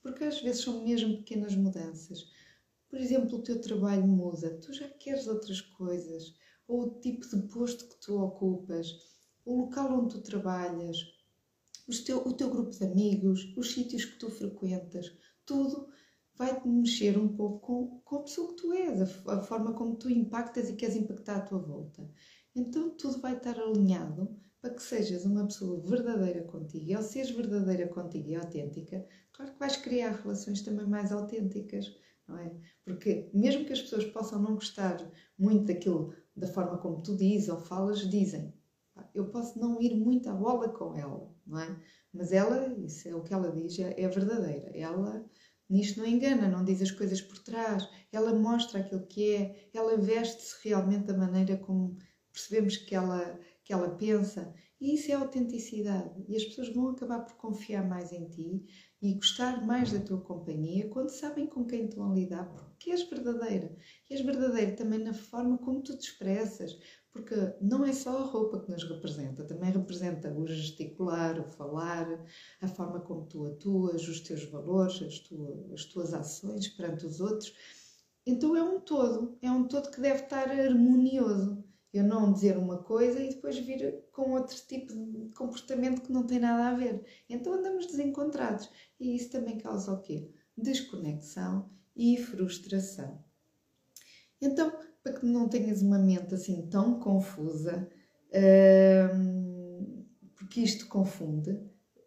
Porque 0.00 0.24
às 0.24 0.40
vezes 0.40 0.62
são 0.62 0.82
mesmo 0.82 1.18
pequenas 1.18 1.54
mudanças 1.54 2.26
por 2.92 3.00
exemplo, 3.00 3.38
o 3.38 3.42
teu 3.42 3.58
trabalho 3.58 4.06
muda, 4.06 4.60
tu 4.60 4.70
já 4.70 4.86
queres 4.86 5.26
outras 5.26 5.62
coisas, 5.62 6.34
ou 6.68 6.82
o 6.82 7.00
tipo 7.00 7.26
de 7.26 7.48
posto 7.48 7.88
que 7.88 7.96
tu 7.96 8.20
ocupas, 8.20 8.86
o 9.44 9.62
local 9.62 10.00
onde 10.00 10.14
tu 10.14 10.22
trabalhas, 10.22 10.98
teu, 12.04 12.18
o 12.18 12.32
teu 12.32 12.50
grupo 12.50 12.70
de 12.70 12.84
amigos, 12.84 13.52
os 13.56 13.72
sítios 13.72 14.04
que 14.04 14.18
tu 14.18 14.30
frequentas, 14.30 15.12
tudo 15.44 15.88
vai-te 16.34 16.66
mexer 16.68 17.18
um 17.18 17.28
pouco 17.28 17.60
com, 17.60 18.00
com 18.04 18.16
a 18.16 18.22
pessoa 18.22 18.48
que 18.48 18.56
tu 18.56 18.72
és, 18.72 19.00
a, 19.00 19.34
a, 19.34 19.40
forma 19.40 19.74
como 19.74 19.96
tu 19.96 20.08
impactas 20.08 20.70
e 20.70 20.76
queres 20.76 20.96
impactar 20.96 21.36
à 21.36 21.40
tua 21.40 21.58
volta. 21.58 22.08
Então 22.54 22.90
tudo 22.90 23.20
vai 23.20 23.36
estar 23.36 23.58
alinhado 23.58 24.34
para 24.60 24.74
que 24.74 24.82
sejas 24.82 25.24
uma 25.24 25.46
pessoa 25.46 25.80
verdadeira 25.80 26.42
contigo. 26.44 26.84
E 26.86 26.94
ao 26.94 27.02
seres 27.02 27.30
verdadeira 27.30 27.88
contigo 27.88 28.28
e 28.28 28.36
autêntica, 28.36 29.06
claro 29.32 29.52
que 29.52 29.58
vais 29.58 29.76
criar 29.76 30.12
relações 30.12 30.62
também 30.62 30.86
mais 30.86 31.12
autênticas 31.12 31.92
não 32.32 32.38
é? 32.38 32.50
Porque 32.84 33.30
mesmo 33.32 33.64
que 33.64 33.72
as 33.72 33.82
pessoas 33.82 34.04
possam 34.06 34.40
não 34.40 34.54
gostar 34.54 34.98
muito 35.38 35.66
daquilo, 35.66 36.14
da 36.34 36.46
forma 36.46 36.78
como 36.78 37.02
tu 37.02 37.16
dizes 37.16 37.48
ou 37.48 37.58
falas, 37.58 38.08
dizem. 38.08 38.52
Eu 39.14 39.30
posso 39.30 39.58
não 39.58 39.80
ir 39.80 39.94
muito 39.94 40.28
à 40.28 40.32
bola 40.34 40.68
com 40.68 40.94
ela, 40.94 41.34
não 41.46 41.58
é? 41.58 41.80
Mas 42.12 42.32
ela, 42.32 42.74
isso 42.78 43.08
é 43.08 43.14
o 43.14 43.22
que 43.22 43.32
ela 43.32 43.50
diz, 43.50 43.78
é, 43.78 44.00
é 44.00 44.08
verdadeira. 44.08 44.70
Ela 44.76 45.24
nisto 45.72 46.00
não 46.00 46.06
engana, 46.06 46.48
não 46.48 46.64
diz 46.64 46.82
as 46.82 46.90
coisas 46.90 47.22
por 47.22 47.38
trás, 47.38 47.88
ela 48.12 48.34
mostra 48.34 48.80
aquilo 48.80 49.06
que 49.06 49.34
é, 49.34 49.70
ela 49.72 49.96
veste-se 49.96 50.56
realmente 50.68 51.06
da 51.06 51.16
maneira 51.16 51.56
como 51.56 51.96
percebemos 52.30 52.76
que 52.76 52.94
ela, 52.94 53.38
que 53.64 53.72
ela 53.72 53.88
pensa. 53.96 54.54
E 54.78 54.94
isso 54.94 55.10
é 55.10 55.14
autenticidade. 55.14 56.24
E 56.28 56.36
as 56.36 56.44
pessoas 56.44 56.68
vão 56.70 56.88
acabar 56.88 57.20
por 57.20 57.36
confiar 57.36 57.88
mais 57.88 58.12
em 58.12 58.28
ti 58.28 58.66
e 59.00 59.14
gostar 59.14 59.64
mais 59.64 59.92
da 59.92 60.00
tua 60.00 60.20
companhia 60.20 60.88
quando 60.88 61.08
sabem 61.08 61.46
com 61.46 61.64
quem 61.64 61.84
estão 61.84 62.10
a 62.10 62.14
lidar, 62.14 62.52
porque 62.52 62.90
és 62.90 63.08
verdadeira. 63.08 63.74
E 64.10 64.14
és 64.14 64.22
verdadeira 64.22 64.72
também 64.72 64.98
na 64.98 65.14
forma 65.14 65.56
como 65.58 65.82
tu 65.82 65.96
te 65.96 66.08
expressas, 66.08 66.76
porque 67.12 67.34
não 67.60 67.84
é 67.84 67.92
só 67.92 68.18
a 68.18 68.24
roupa 68.24 68.60
que 68.60 68.70
nos 68.70 68.84
representa, 68.84 69.44
também 69.44 69.70
representa 69.70 70.32
o 70.32 70.46
gesticular, 70.46 71.38
o 71.38 71.44
falar, 71.52 72.24
a 72.60 72.66
forma 72.66 73.00
como 73.00 73.26
tu 73.26 73.44
atuas, 73.44 74.08
os 74.08 74.20
teus 74.20 74.44
valores, 74.44 75.02
as 75.02 75.18
tuas, 75.18 75.72
as 75.72 75.84
tuas 75.84 76.14
ações 76.14 76.68
perante 76.68 77.04
os 77.04 77.20
outros. 77.20 77.54
Então 78.24 78.56
é 78.56 78.62
um 78.62 78.80
todo, 78.80 79.36
é 79.42 79.50
um 79.50 79.68
todo 79.68 79.90
que 79.90 80.00
deve 80.00 80.22
estar 80.22 80.50
harmonioso. 80.50 81.62
Eu 81.92 82.04
não 82.04 82.32
dizer 82.32 82.56
uma 82.56 82.78
coisa 82.78 83.20
e 83.20 83.28
depois 83.28 83.58
vir 83.58 84.02
com 84.12 84.30
outro 84.32 84.56
tipo 84.66 84.94
de 84.94 85.28
comportamento 85.34 86.00
que 86.00 86.12
não 86.12 86.26
tem 86.26 86.38
nada 86.38 86.70
a 86.70 86.74
ver. 86.74 87.04
Então 87.28 87.52
andamos 87.52 87.86
desencontrados. 87.86 88.70
E 88.98 89.14
isso 89.14 89.30
também 89.30 89.58
causa 89.58 89.92
o 89.92 90.00
quê? 90.00 90.30
Desconexão 90.56 91.68
e 91.94 92.16
frustração. 92.16 93.22
Então, 94.40 94.72
para 95.02 95.12
que 95.14 95.26
não 95.26 95.48
tenhas 95.48 95.82
uma 95.82 95.98
mente 95.98 96.34
assim 96.34 96.66
tão 96.68 96.98
confusa, 97.00 97.88
hum, 99.14 100.04
porque 100.36 100.60
isto 100.60 100.86
confunde, 100.86 101.58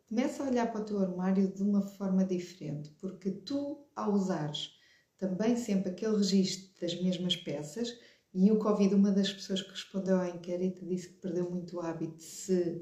começa 0.08 0.44
a 0.44 0.48
olhar 0.48 0.72
para 0.72 0.82
o 0.82 0.86
teu 0.86 1.00
armário 1.00 1.52
de 1.54 1.62
uma 1.62 1.82
forma 1.82 2.24
diferente, 2.24 2.90
porque 3.00 3.32
tu, 3.32 3.86
ao 3.96 4.14
usares 4.14 4.76
também 5.18 5.56
sempre 5.56 5.92
aquele 5.92 6.18
registro 6.18 6.80
das 6.82 7.02
mesmas 7.02 7.36
peças, 7.36 7.98
e 8.34 8.52
o 8.52 8.60
Covid, 8.60 8.94
uma 8.94 9.12
das 9.12 9.32
pessoas 9.32 9.62
que 9.62 9.72
respondeu 9.72 10.18
ao 10.18 10.28
inquérito 10.28 10.86
disse 10.86 11.08
que 11.08 11.22
perdeu 11.22 11.50
muito 11.50 11.78
o 11.78 11.80
hábito 11.80 12.18
de 12.18 12.24
se 12.24 12.82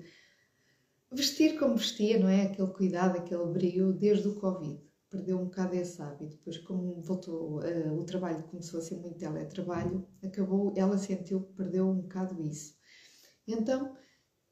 vestir 1.11 1.59
como 1.59 1.77
vestia, 1.77 2.17
não 2.17 2.27
é? 2.27 2.43
Aquele 2.43 2.69
cuidado, 2.69 3.17
aquele 3.17 3.45
brilho 3.45 3.93
desde 3.93 4.27
o 4.27 4.35
Covid. 4.35 4.81
Perdeu 5.13 5.39
um 5.39 5.45
bocado 5.45 5.75
esse 5.75 6.01
hábito. 6.01 6.37
Depois, 6.37 6.57
como 6.57 6.99
voltou, 6.99 7.59
uh, 7.59 7.99
o 7.99 8.03
trabalho 8.03 8.41
começou 8.45 8.79
a 8.79 8.81
ser 8.81 8.95
muito 8.95 9.19
teletrabalho, 9.19 10.07
acabou, 10.23 10.73
ela 10.75 10.97
sentiu 10.97 11.43
que 11.43 11.53
perdeu 11.53 11.87
um 11.87 12.01
bocado 12.01 12.41
isso. 12.41 12.75
Então, 13.47 13.95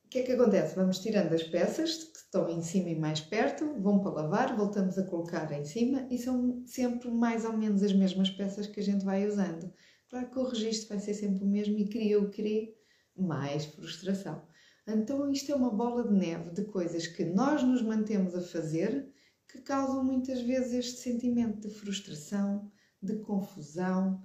o 0.06 0.08
que 0.08 0.20
é 0.20 0.22
que 0.22 0.34
acontece? 0.34 0.76
Vamos 0.76 1.00
tirando 1.00 1.34
as 1.34 1.42
peças 1.42 2.04
que 2.04 2.18
estão 2.20 2.48
em 2.48 2.62
cima 2.62 2.90
e 2.90 3.00
mais 3.00 3.20
perto, 3.20 3.74
vão 3.82 4.02
para 4.02 4.12
lavar, 4.12 4.56
voltamos 4.56 5.00
a 5.00 5.04
colocar 5.04 5.52
em 5.52 5.66
cima 5.66 6.06
e 6.12 6.20
são 6.20 6.62
sempre 6.68 7.10
mais 7.10 7.44
ou 7.44 7.54
menos 7.54 7.82
as 7.82 7.94
mesmas 7.94 8.30
peças 8.30 8.68
que 8.68 8.80
a 8.80 8.84
gente 8.84 9.04
vai 9.04 9.28
usando. 9.28 9.74
Claro 10.12 10.30
que 10.30 10.38
o 10.38 10.48
registro 10.48 10.90
vai 10.90 11.00
ser 11.00 11.16
sempre 11.16 11.44
o 11.44 11.48
mesmo 11.48 11.76
e 11.80 11.90
cria 11.90 12.20
o 12.20 12.30
querer 12.30 12.78
mais 13.18 13.66
frustração. 13.66 14.44
Então 14.88 15.32
isto 15.32 15.52
é 15.52 15.56
uma 15.56 15.72
bola 15.72 16.08
de 16.08 16.14
neve 16.14 16.52
de 16.52 16.66
coisas 16.66 17.08
que 17.08 17.26
nós 17.26 17.64
nos 17.64 17.82
mantemos 17.82 18.36
a 18.36 18.42
fazer 18.42 19.12
que 19.52 19.60
causam 19.62 20.04
muitas 20.04 20.42
vezes 20.42 20.72
este 20.72 21.02
sentimento 21.02 21.68
de 21.68 21.74
frustração, 21.74 22.72
de 23.02 23.18
confusão, 23.18 24.24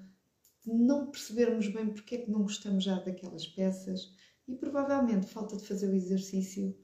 de 0.64 0.72
não 0.72 1.10
percebermos 1.10 1.66
bem 1.68 1.92
porque 1.92 2.14
é 2.14 2.18
que 2.18 2.30
não 2.30 2.42
gostamos 2.42 2.84
já 2.84 3.00
daquelas 3.00 3.46
peças 3.46 4.14
e 4.46 4.54
provavelmente 4.54 5.26
falta 5.26 5.56
de 5.56 5.66
fazer 5.66 5.88
o 5.88 5.94
exercício 5.94 6.76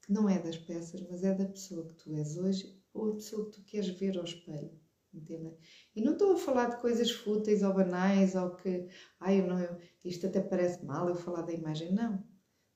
que 0.00 0.12
não 0.12 0.28
é 0.28 0.38
das 0.38 0.56
peças, 0.56 1.00
mas 1.10 1.24
é 1.24 1.34
da 1.34 1.46
pessoa 1.46 1.88
que 1.88 1.94
tu 1.94 2.14
és 2.14 2.36
hoje 2.36 2.80
ou 2.94 3.10
a 3.10 3.14
pessoa 3.16 3.46
que 3.46 3.58
tu 3.58 3.64
queres 3.64 3.88
ver 3.88 4.16
ao 4.16 4.24
espelho. 4.24 4.78
Entendem? 5.12 5.56
E 5.94 6.02
não 6.02 6.12
estou 6.12 6.34
a 6.34 6.38
falar 6.38 6.66
de 6.66 6.80
coisas 6.80 7.10
fúteis 7.10 7.62
ou 7.62 7.74
banais 7.74 8.36
ou 8.36 8.54
que, 8.54 8.86
ai, 9.18 9.40
eu 9.40 9.46
não, 9.46 9.78
isto 10.04 10.26
até 10.26 10.40
parece 10.40 10.84
mal 10.84 11.08
eu 11.08 11.16
falar 11.16 11.42
da 11.42 11.52
imagem, 11.52 11.92
não. 11.92 12.22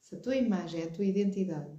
Se 0.00 0.16
a 0.16 0.20
tua 0.20 0.35
imagem 0.37 0.81
é 0.81 0.85
a 0.87 0.90
tua 0.90 1.05
identidade 1.05 1.79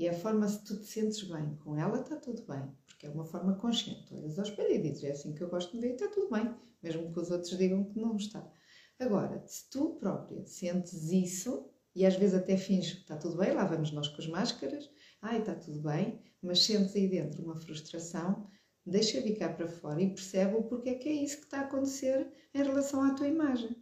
e 0.00 0.08
a 0.08 0.14
forma 0.14 0.48
se 0.48 0.64
tu 0.64 0.80
te 0.80 0.86
sentes 0.86 1.22
bem 1.24 1.56
com 1.56 1.76
ela, 1.76 2.00
está 2.00 2.16
tudo 2.16 2.42
bem, 2.46 2.62
porque 2.86 3.04
é 3.04 3.10
uma 3.10 3.26
forma 3.26 3.54
consciente. 3.56 4.14
Olhas 4.14 4.38
ao 4.38 4.46
espelho 4.46 4.74
e 4.74 4.78
dizes, 4.78 5.04
é 5.04 5.10
assim 5.10 5.34
que 5.34 5.42
eu 5.42 5.50
gosto 5.50 5.72
de 5.72 5.78
ver 5.78 5.92
está 5.92 6.08
tudo 6.08 6.30
bem, 6.30 6.54
mesmo 6.82 7.12
que 7.12 7.20
os 7.20 7.30
outros 7.30 7.58
digam 7.58 7.84
que 7.84 8.00
não 8.00 8.16
está. 8.16 8.50
Agora, 8.98 9.44
se 9.46 9.68
tu 9.68 9.96
própria 10.00 10.42
sentes 10.46 11.12
isso, 11.12 11.68
e 11.94 12.06
às 12.06 12.16
vezes 12.16 12.34
até 12.34 12.56
finges 12.56 12.94
que 12.94 13.00
está 13.00 13.18
tudo 13.18 13.36
bem, 13.36 13.52
lá 13.52 13.66
vamos 13.66 13.92
nós 13.92 14.08
com 14.08 14.22
as 14.22 14.26
máscaras, 14.26 14.90
ai, 15.20 15.40
está 15.40 15.54
tudo 15.54 15.82
bem, 15.82 16.18
mas 16.42 16.64
sentes 16.64 16.96
aí 16.96 17.06
dentro 17.06 17.44
uma 17.44 17.56
frustração, 17.56 18.48
deixa 18.86 19.20
vir 19.20 19.36
cá 19.36 19.52
para 19.52 19.68
fora 19.68 20.00
e 20.00 20.14
percebe 20.14 20.56
o 20.56 20.62
porquê 20.62 20.94
que 20.94 21.10
é 21.10 21.12
isso 21.12 21.36
que 21.36 21.44
está 21.44 21.58
a 21.58 21.64
acontecer 21.64 22.26
em 22.54 22.62
relação 22.62 23.02
à 23.02 23.12
tua 23.12 23.28
imagem. 23.28 23.76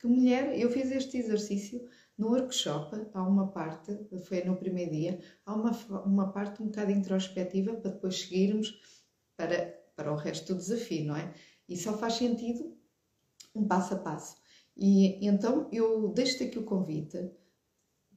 Que 0.00 0.08
mulher, 0.08 0.58
eu 0.58 0.68
fiz 0.68 0.90
este 0.90 1.16
exercício 1.16 1.88
no 2.16 2.28
workshop, 2.28 3.08
há 3.12 3.22
uma 3.22 3.48
parte, 3.48 3.92
foi 4.26 4.44
no 4.44 4.56
primeiro 4.56 4.92
dia, 4.92 5.20
há 5.44 5.54
uma, 5.54 5.72
uma 6.04 6.32
parte 6.32 6.62
um 6.62 6.66
bocado 6.66 6.92
introspectiva 6.92 7.74
para 7.74 7.90
depois 7.90 8.20
seguirmos 8.20 8.80
para, 9.36 9.78
para 9.96 10.12
o 10.12 10.16
resto 10.16 10.54
do 10.54 10.58
desafio, 10.58 11.06
não 11.06 11.16
é? 11.16 11.34
E 11.68 11.76
só 11.76 11.96
faz 11.98 12.14
sentido 12.14 12.76
um 13.54 13.66
passo 13.66 13.94
a 13.94 13.98
passo. 13.98 14.36
E 14.76 15.24
então 15.26 15.68
eu 15.72 16.08
deixo-te 16.08 16.44
aqui 16.44 16.58
o 16.58 16.64
convite 16.64 17.30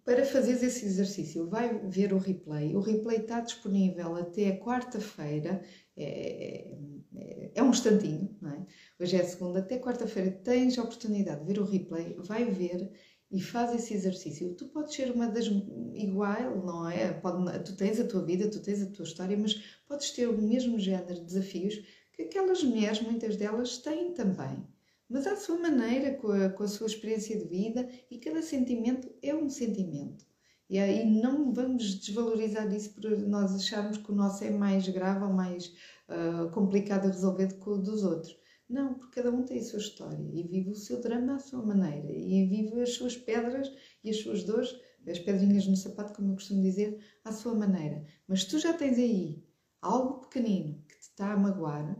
para 0.04 0.26
fazeres 0.26 0.64
esse 0.64 0.86
exercício. 0.86 1.50
Vai 1.50 1.80
ver 1.88 2.14
o 2.14 2.18
replay. 2.18 2.76
O 2.76 2.80
replay 2.80 3.18
está 3.18 3.42
disponível 3.42 4.16
até 4.16 4.58
quarta-feira. 4.58 5.62
É, 5.96 6.74
é, 7.16 7.52
é, 7.56 7.64
um 7.64 7.72
instantinho, 7.72 8.36
não 8.42 8.52
é? 8.52 8.66
Hoje 9.00 9.18
é 9.18 9.24
segunda, 9.24 9.60
até 9.60 9.80
quarta-feira 9.80 10.32
tens 10.32 10.78
a 10.78 10.84
oportunidade 10.84 11.42
de 11.42 11.54
ver 11.54 11.60
o 11.60 11.66
replay, 11.66 12.16
vai 12.20 12.46
ver 12.46 12.90
e 13.32 13.42
faz 13.42 13.74
esse 13.76 13.94
exercício. 13.94 14.54
Tu 14.56 14.68
podes 14.68 14.96
ser 14.96 15.12
uma 15.12 15.28
das 15.28 15.48
igual, 15.94 16.66
não 16.66 16.90
é? 16.90 17.13
Pode, 17.13 17.60
tu 17.63 17.76
tens 17.76 18.00
a 18.00 18.08
tua 18.08 18.24
vida, 18.24 18.50
tu 18.50 18.62
tens 18.62 18.82
a 18.82 18.88
tua 18.88 19.04
história, 19.04 19.38
mas 19.38 19.56
podes 19.88 20.12
ter 20.12 20.28
o 20.28 20.42
mesmo 20.42 20.80
género 20.80 21.16
de 21.16 21.26
desafios 21.26 21.76
que 22.13 22.24
aquelas 22.24 22.63
mulheres, 22.63 23.02
muitas 23.02 23.36
delas, 23.36 23.78
têm 23.78 24.13
também 24.13 24.66
mas 25.10 25.26
à 25.26 25.36
sua 25.36 25.58
maneira, 25.58 26.16
com 26.16 26.32
a, 26.32 26.50
com 26.50 26.63
a 26.63 26.68
sua 26.68 26.88
experiência 26.88 27.38
de 27.38 27.46
vida, 27.46 27.90
e 28.12 28.18
cada 28.18 28.42
sentimento 28.42 29.10
é 29.22 29.34
um 29.34 29.50
sentimento. 29.50 30.26
E 30.70 30.78
aí 30.78 31.10
não 31.10 31.54
vamos 31.54 31.96
desvalorizar 31.96 32.72
isso 32.74 32.94
por 32.94 33.18
nós 33.20 33.56
acharmos 33.56 33.98
que 33.98 34.12
o 34.12 34.16
nosso 34.16 34.44
é 34.44 34.50
mais 34.52 34.88
grave 34.90 35.24
ou 35.24 35.32
mais 35.32 35.74
uh, 36.10 36.50
complicado 36.52 37.06
a 37.06 37.12
resolver 37.12 37.48
do 37.48 37.56
que 37.56 37.70
o 37.70 37.78
dos 37.78 38.04
outros. 38.04 38.38
Não, 38.69 38.95
porque 38.95 39.21
cada 39.21 39.32
um 39.32 39.43
tem 39.43 39.60
a 39.60 39.63
sua 39.63 39.80
história 39.80 40.30
e 40.34 40.43
vive 40.43 40.71
o 40.71 40.75
seu 40.75 40.99
drama 41.01 41.36
à 41.36 41.39
sua 41.39 41.65
maneira 41.65 42.12
e 42.12 42.45
vive 42.45 42.82
as 42.82 42.93
suas 42.95 43.15
pedras 43.15 43.71
e 44.03 44.10
as 44.10 44.17
suas 44.17 44.43
dores, 44.43 44.75
as 45.08 45.19
pedrinhas 45.19 45.65
no 45.67 45.75
sapato, 45.75 46.13
como 46.13 46.32
eu 46.32 46.36
costumo 46.36 46.62
dizer, 46.62 46.99
à 47.23 47.32
sua 47.32 47.56
maneira. 47.56 48.06
Mas 48.27 48.43
tu 48.43 48.60
já 48.60 48.73
tens 48.73 48.97
aí 48.97 49.41
algo 49.82 50.19
pequenino 50.21 50.84
que 50.88 50.97
te 50.99 51.03
está 51.03 51.32
a 51.32 51.38
magoar, 51.38 51.97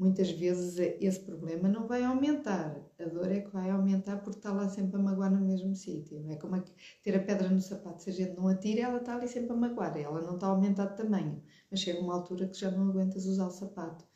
muitas 0.00 0.30
vezes 0.30 0.78
esse 0.98 1.20
problema 1.20 1.68
não 1.68 1.86
vai 1.86 2.02
aumentar. 2.02 2.74
A 2.98 3.04
dor 3.04 3.30
é 3.30 3.40
que 3.40 3.52
vai 3.52 3.68
aumentar 3.70 4.16
porque 4.22 4.38
está 4.38 4.50
lá 4.50 4.66
sempre 4.68 4.96
a 4.96 5.02
magoar 5.02 5.30
no 5.30 5.46
mesmo 5.46 5.74
sítio. 5.74 6.24
É 6.30 6.36
como 6.36 6.62
ter 7.02 7.16
a 7.16 7.22
pedra 7.22 7.50
no 7.50 7.60
sapato. 7.60 8.02
Se 8.02 8.08
a 8.08 8.12
gente 8.14 8.34
não 8.34 8.48
atira, 8.48 8.80
ela 8.80 8.98
está 8.98 9.14
ali 9.14 9.28
sempre 9.28 9.52
a 9.52 9.56
magoar. 9.56 9.96
Ela 9.98 10.22
não 10.22 10.36
está 10.36 10.46
a 10.46 10.50
aumentar 10.50 10.86
de 10.86 10.96
tamanho. 10.96 11.42
Mas 11.70 11.80
chega 11.80 12.00
uma 12.00 12.14
altura 12.14 12.48
que 12.48 12.58
já 12.58 12.70
não 12.70 12.88
aguentas 12.88 13.26
usar 13.26 13.46
o 13.46 13.50
sapato. 13.50 14.06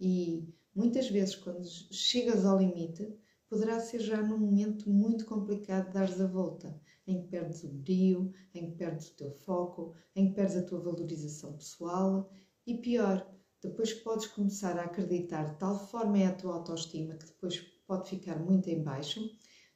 E 0.00 0.48
muitas 0.76 1.08
vezes, 1.08 1.34
quando 1.34 1.66
chegas 1.90 2.44
ao 2.44 2.58
limite, 2.58 3.08
poderá 3.48 3.80
ser 3.80 4.00
já 4.00 4.22
num 4.22 4.38
momento 4.38 4.90
muito 4.90 5.24
complicado 5.26 5.92
dares 5.92 6.20
a 6.20 6.26
volta. 6.26 6.78
Em 7.06 7.22
que 7.22 7.28
perdes 7.28 7.64
o 7.64 7.68
brio, 7.68 8.32
em 8.52 8.70
que 8.70 8.76
perdes 8.76 9.08
o 9.08 9.16
teu 9.16 9.30
foco, 9.30 9.94
em 10.14 10.28
que 10.28 10.34
perdes 10.34 10.56
a 10.56 10.62
tua 10.62 10.80
valorização 10.80 11.56
pessoal. 11.56 12.30
E 12.66 12.74
pior, 12.74 13.26
depois 13.62 13.92
podes 13.92 14.26
começar 14.26 14.78
a 14.78 14.84
acreditar 14.84 15.52
de 15.52 15.58
tal 15.58 15.78
forma 15.88 16.18
é 16.18 16.26
a 16.26 16.34
tua 16.34 16.54
autoestima 16.54 17.14
que 17.14 17.26
depois 17.26 17.58
pode 17.86 18.08
ficar 18.08 18.38
muito 18.38 18.68
em 18.68 18.82
baixo, 18.82 19.20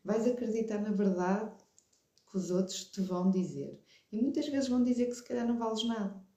vais 0.05 0.27
acreditar 0.27 0.81
na 0.81 0.91
verdade 0.91 1.55
que 2.31 2.37
os 2.37 2.51
outros 2.51 2.85
te 2.85 3.01
vão 3.01 3.31
dizer. 3.31 3.81
E 4.13 4.21
muitas 4.21 4.49
vezes 4.49 4.69
vão 4.69 4.83
dizer 4.83 5.07
que 5.07 5.15
se 5.15 5.25
calhar 5.25 5.47
não 5.47 5.59
vales 5.59 5.85
nada. 5.85 6.30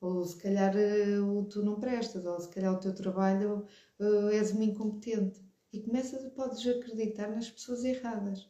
Ou 0.00 0.24
se 0.24 0.36
calhar 0.36 0.74
uh, 0.74 1.44
tu 1.44 1.62
não 1.62 1.78
prestas, 1.78 2.24
ou 2.24 2.40
se 2.40 2.48
calhar 2.48 2.72
o 2.74 2.80
teu 2.80 2.94
trabalho 2.94 3.66
uh, 3.98 4.28
és 4.30 4.52
uma 4.52 4.64
incompetente. 4.64 5.40
E 5.72 5.80
começas, 5.80 6.24
podes 6.32 6.66
acreditar 6.66 7.28
nas 7.28 7.50
pessoas 7.50 7.84
erradas. 7.84 8.48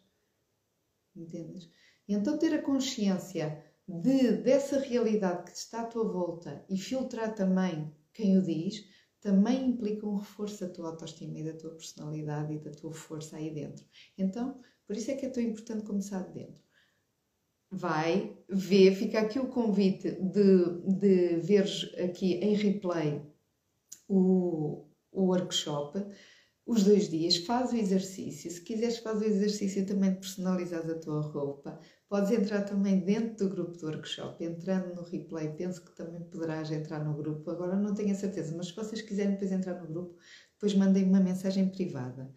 Entendes? 1.14 1.68
E 2.08 2.14
então 2.14 2.38
ter 2.38 2.54
a 2.54 2.62
consciência 2.62 3.64
de, 3.86 4.32
dessa 4.38 4.78
realidade 4.78 5.50
que 5.50 5.56
está 5.56 5.82
à 5.82 5.86
tua 5.86 6.04
volta 6.04 6.64
e 6.68 6.78
filtrar 6.78 7.34
também 7.34 7.92
quem 8.12 8.38
o 8.38 8.42
diz, 8.42 8.86
também 9.20 9.68
implica 9.68 10.06
um 10.06 10.16
reforço 10.16 10.66
da 10.66 10.72
tua 10.72 10.88
autoestima 10.88 11.38
e 11.38 11.44
da 11.44 11.58
tua 11.58 11.70
personalidade 11.72 12.54
e 12.54 12.58
da 12.58 12.70
tua 12.70 12.92
força 12.92 13.36
aí 13.36 13.50
dentro. 13.50 13.84
Então, 14.16 14.60
por 14.86 14.96
isso 14.96 15.10
é 15.10 15.14
que 15.14 15.26
é 15.26 15.30
tão 15.30 15.42
importante 15.42 15.84
começar 15.84 16.22
de 16.28 16.32
dentro. 16.32 16.69
Vai, 17.70 18.37
vê, 18.48 18.92
fica 18.94 19.20
aqui 19.20 19.38
o 19.38 19.48
convite 19.48 20.11
de, 20.11 20.80
de 20.98 21.37
veres 21.37 21.92
aqui 21.98 22.35
em 22.35 22.54
replay 22.54 23.22
o, 24.09 24.87
o 25.12 25.22
workshop 25.26 26.04
os 26.70 26.85
dois 26.85 27.09
dias, 27.09 27.37
faz 27.38 27.72
o 27.72 27.76
exercício. 27.76 28.48
Se 28.48 28.61
quiseres, 28.61 28.98
faz 28.98 29.20
o 29.20 29.24
exercício 29.24 29.85
também 29.85 30.12
de 30.12 30.20
personalizar 30.20 30.88
a 30.88 30.94
tua 30.94 31.20
roupa. 31.20 31.80
Podes 32.09 32.30
entrar 32.30 32.62
também 32.62 33.00
dentro 33.00 33.48
do 33.48 33.54
grupo 33.54 33.76
do 33.76 33.87
workshop, 33.87 34.44
entrando 34.44 34.94
no 34.94 35.02
replay. 35.02 35.48
Penso 35.48 35.85
que 35.85 35.90
também 35.96 36.20
poderás 36.20 36.70
entrar 36.70 37.04
no 37.04 37.14
grupo. 37.14 37.50
Agora 37.50 37.74
não 37.74 37.92
tenho 37.92 38.12
a 38.12 38.14
certeza, 38.14 38.56
mas 38.56 38.68
se 38.68 38.76
vocês 38.76 39.02
quiserem 39.02 39.33
depois 39.33 39.50
entrar 39.50 39.80
no 39.80 39.88
grupo, 39.88 40.16
depois 40.52 40.72
mandem 40.74 41.04
uma 41.04 41.18
mensagem 41.18 41.68
privada. 41.68 42.30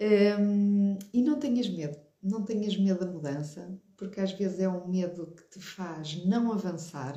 Um, 0.00 0.98
e 1.12 1.20
não 1.22 1.38
tenhas 1.38 1.68
medo, 1.68 1.98
não 2.22 2.44
tenhas 2.44 2.76
medo 2.76 3.00
da 3.00 3.10
mudança, 3.10 3.78
porque 3.96 4.20
às 4.20 4.32
vezes 4.32 4.60
é 4.60 4.68
um 4.68 4.88
medo 4.88 5.34
que 5.34 5.58
te 5.58 5.60
faz 5.60 6.24
não 6.24 6.52
avançar 6.52 7.16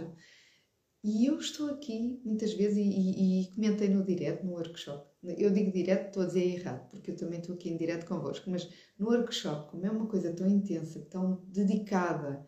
e 1.04 1.26
eu 1.26 1.40
estou 1.40 1.72
aqui 1.72 2.22
muitas 2.24 2.54
vezes 2.54 2.78
e, 2.78 2.82
e, 2.82 3.42
e, 3.42 3.52
comentei 3.56 3.90
no 3.90 4.04
direto, 4.04 4.46
no 4.46 4.52
workshop. 4.52 5.04
Eu 5.24 5.52
digo 5.52 5.72
direto, 5.72 6.08
estou 6.08 6.24
a 6.24 6.26
dizer 6.28 6.44
errado, 6.44 6.90
porque 6.90 7.10
eu 7.10 7.16
também 7.16 7.40
estou 7.40 7.56
aqui 7.56 7.70
em 7.70 7.78
direto 7.78 8.06
convosco, 8.06 8.52
mas 8.52 8.70
no 9.00 9.08
workshop, 9.08 9.72
como 9.72 9.86
é 9.86 9.90
uma 9.90 10.06
coisa 10.06 10.32
tão 10.32 10.48
intensa, 10.48 11.00
tão 11.10 11.44
dedicada, 11.48 12.46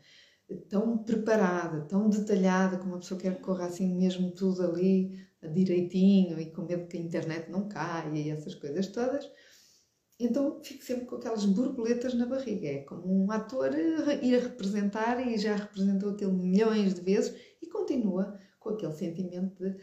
tão 0.69 0.99
preparada, 0.99 1.81
tão 1.81 2.07
detalhada, 2.09 2.77
como 2.77 2.91
uma 2.91 2.99
pessoa 2.99 3.19
quer 3.19 3.35
que 3.35 3.41
corra 3.41 3.65
assim 3.65 3.95
mesmo 3.95 4.29
tudo 4.31 4.61
ali 4.63 5.17
direitinho 5.51 6.39
e 6.39 6.51
com 6.51 6.61
medo 6.61 6.87
que 6.87 6.97
a 6.97 7.01
internet 7.01 7.49
não 7.49 7.67
caia 7.67 8.17
e 8.17 8.29
essas 8.29 8.53
coisas 8.55 8.87
todas, 8.87 9.29
então 10.25 10.61
fico 10.63 10.83
sempre 10.83 11.05
com 11.05 11.15
aquelas 11.15 11.45
borboletas 11.45 12.13
na 12.13 12.25
barriga. 12.25 12.67
É 12.67 12.83
como 12.83 13.25
um 13.25 13.31
ator 13.31 13.73
ir 13.73 14.35
a 14.35 14.39
representar 14.39 15.25
e 15.25 15.37
já 15.37 15.55
representou 15.55 16.11
aquilo 16.11 16.33
milhões 16.33 16.93
de 16.93 17.01
vezes 17.01 17.39
e 17.61 17.67
continua 17.67 18.39
com 18.59 18.69
aquele 18.69 18.93
sentimento 18.93 19.55
de 19.55 19.77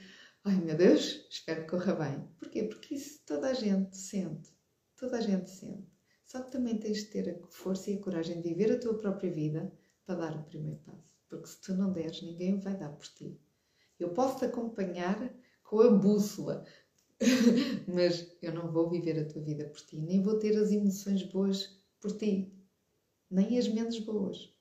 ai 0.45 0.57
meu 0.57 0.77
Deus, 0.77 1.27
espero 1.31 1.63
que 1.63 1.71
corra 1.71 1.95
bem. 1.95 2.29
Porquê? 2.39 2.65
Porque 2.65 2.95
isso 2.95 3.21
toda 3.27 3.49
a 3.49 3.55
gente 3.55 3.97
sente. 3.97 4.51
Toda 4.97 5.19
a 5.19 5.21
gente 5.21 5.51
sente. 5.51 5.89
Só 6.25 6.43
que 6.43 6.53
também 6.53 6.79
tens 6.79 6.99
de 6.99 7.05
ter 7.07 7.29
a 7.29 7.47
força 7.49 7.91
e 7.91 7.95
a 7.95 8.01
coragem 8.01 8.41
de 8.41 8.49
viver 8.49 8.73
a 8.73 8.79
tua 8.79 8.99
própria 8.99 9.33
vida 9.33 9.73
para 10.07 10.15
dar 10.15 10.37
o 10.37 10.45
primeiro 10.45 10.79
passo. 10.79 11.17
Porque 11.29 11.47
se 11.49 11.61
tu 11.61 11.75
não 11.75 11.93
deres, 11.93 12.23
ninguém 12.23 12.61
vai 12.61 12.77
dar 12.77 12.91
por 12.91 13.07
ti. 13.09 13.39
Eu 13.99 14.11
posso 14.11 14.39
te 14.39 14.45
acompanhar 14.45 15.33
com 15.63 15.81
a 15.81 15.91
bússola, 15.91 16.65
mas 17.87 18.27
eu 18.41 18.53
não 18.55 18.73
vou 18.73 18.89
viver 18.89 19.19
a 19.19 19.25
tua 19.27 19.43
vida 19.43 19.65
por 19.65 19.81
ti, 19.81 20.01
nem 20.01 20.23
vou 20.23 20.39
ter 20.39 20.57
as 20.57 20.73
emoções 20.73 21.23
boas 21.23 21.79
por 22.01 22.17
ti, 22.17 22.53
nem 23.31 23.59
as 23.59 23.69
menos 23.69 23.99
boas. 24.01 24.55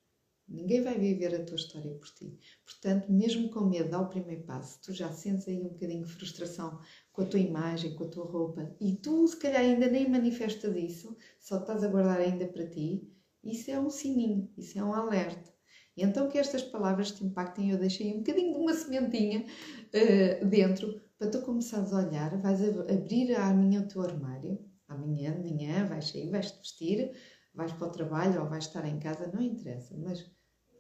Ninguém 0.48 0.82
vai 0.82 0.98
viver 0.98 1.36
a 1.36 1.45
tua 1.45 1.58
história 1.58 1.91
por 1.91 2.10
ti. 2.10 2.38
Portanto, 2.65 3.12
mesmo 3.12 3.50
com 3.50 3.62
medo, 3.62 3.91
dá 3.91 4.02
o 4.02 4.10
primeiro 4.10 4.41
passo. 4.43 4.80
Tu 4.82 4.93
já 4.93 5.12
sentes 5.12 5.48
aí 5.48 5.62
um 5.62 5.69
bocadinho 5.69 6.04
de 6.04 6.12
frustração 6.12 6.82
com 7.13 7.22
a 7.22 7.26
tua 7.26 7.39
imagem, 7.39 7.93
com 7.93 8.06
a 8.06 8.08
tua 8.08 8.26
roupa, 8.26 8.76
e 8.82 8.95
tu, 8.95 9.28
se 9.28 9.38
calhar, 9.38 9.62
ainda 9.62 9.88
nem 9.88 10.10
manifestas 10.10 10.76
isso, 10.76 11.15
só 11.39 11.60
estás 11.60 11.84
a 11.84 11.88
guardar 11.88 12.19
ainda 12.19 12.48
para 12.48 12.67
ti. 12.67 13.08
Isso 13.43 13.69
é 13.69 13.80
um 13.80 13.91
sininho, 13.91 14.52
isso 14.58 14.78
é 14.80 14.84
um 14.84 14.93
alerta. 14.93 15.54
E 15.95 16.04
então 16.04 16.28
que 16.28 16.38
estas 16.38 16.63
palavras 16.63 17.12
te 17.12 17.24
impactem, 17.24 17.69
eu 17.69 17.78
deixei 17.78 18.12
um 18.13 18.17
bocadinho 18.17 18.54
de 18.54 18.60
uma 18.60 18.74
sementinha 18.74 19.45
uh, 19.45 20.45
dentro 20.48 21.00
para 21.19 21.29
tu 21.29 21.41
começares 21.41 21.91
a 21.91 21.97
olhar, 21.97 22.41
vais 22.41 22.62
abrir 22.63 23.36
a 23.36 23.53
minha 23.53 23.82
o 23.82 23.88
teu 23.88 24.01
armário, 24.01 24.58
amanhã 24.88 25.34
de 25.34 25.51
manhã 25.51 25.86
vais 25.86 26.08
sair, 26.08 26.29
vais-te 26.29 26.58
vestir, 26.60 27.12
vais 27.53 27.73
para 27.73 27.88
o 27.88 27.91
trabalho 27.91 28.41
ou 28.41 28.47
vais 28.47 28.65
estar 28.65 28.86
em 28.86 28.97
casa, 28.97 29.29
não 29.34 29.41
interessa, 29.41 29.97
mas 29.97 30.25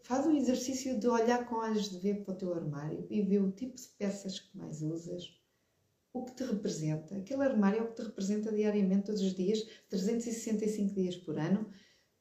faz 0.03 0.25
o 0.25 0.31
exercício 0.31 0.97
de 0.97 1.07
olhar 1.09 1.45
com 1.45 1.55
olhos 1.55 1.89
de 1.89 1.99
ver 1.99 2.23
para 2.23 2.33
o 2.33 2.37
teu 2.37 2.53
armário 2.53 3.05
e 3.09 3.21
ver 3.21 3.41
o 3.41 3.51
tipo 3.51 3.75
de 3.75 3.87
peças 3.97 4.39
que 4.39 4.57
mais 4.57 4.81
usas, 4.81 5.37
o 6.13 6.23
que 6.23 6.33
te 6.33 6.45
representa. 6.45 7.17
Aquele 7.17 7.43
armário 7.43 7.79
é 7.79 7.83
o 7.83 7.89
que 7.89 7.95
te 7.95 8.03
representa 8.03 8.51
diariamente, 8.51 9.07
todos 9.07 9.21
os 9.21 9.35
dias, 9.35 9.61
365 9.89 10.95
dias 10.95 11.17
por 11.17 11.37
ano. 11.37 11.69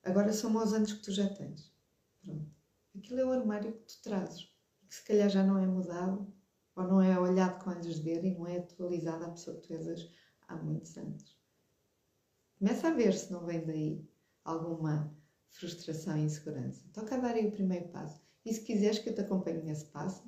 Agora 0.03 0.33
são 0.33 0.55
os 0.57 0.73
anos 0.73 0.93
que 0.93 1.03
tu 1.03 1.13
já 1.13 1.29
tens. 1.29 1.73
Pronto. 2.21 2.51
Aquilo 2.97 3.21
é 3.21 3.25
o 3.25 3.33
armário 3.33 3.73
que 3.73 3.87
tu 3.87 4.03
trazes, 4.03 4.45
que 4.89 4.95
se 4.95 5.05
calhar 5.05 5.31
já 5.31 5.45
não 5.45 5.57
é 5.57 5.67
mudado, 5.67 6.27
ou 6.79 6.87
não 6.87 7.03
é 7.03 7.19
olhado 7.19 7.63
com 7.63 7.71
olhos 7.71 8.01
de 8.01 8.11
e 8.11 8.35
não 8.39 8.47
é 8.47 8.59
atualizado 8.59 9.25
à 9.25 9.31
pessoa 9.31 9.57
que 9.57 9.67
tu 9.67 9.75
és 9.75 10.09
há 10.47 10.57
muitos 10.57 10.97
anos. 10.97 11.37
Começa 12.57 12.89
a 12.89 12.95
ver 12.95 13.15
se 13.15 13.33
não 13.33 13.45
vem 13.45 13.65
daí 13.67 14.09
alguma 14.45 15.13
frustração 15.51 16.17
e 16.17 16.23
insegurança. 16.23 16.89
Toca 16.93 17.17
a 17.17 17.19
dar 17.19 17.35
aí 17.35 17.47
o 17.49 17.53
primeiro 17.53 17.89
passo. 17.89 18.23
E 18.45 18.53
se 18.53 18.61
quiseres 18.61 19.01
que 19.01 19.09
eu 19.09 19.15
te 19.15 19.21
acompanhe 19.21 19.63
nesse 19.63 19.87
passo, 19.87 20.23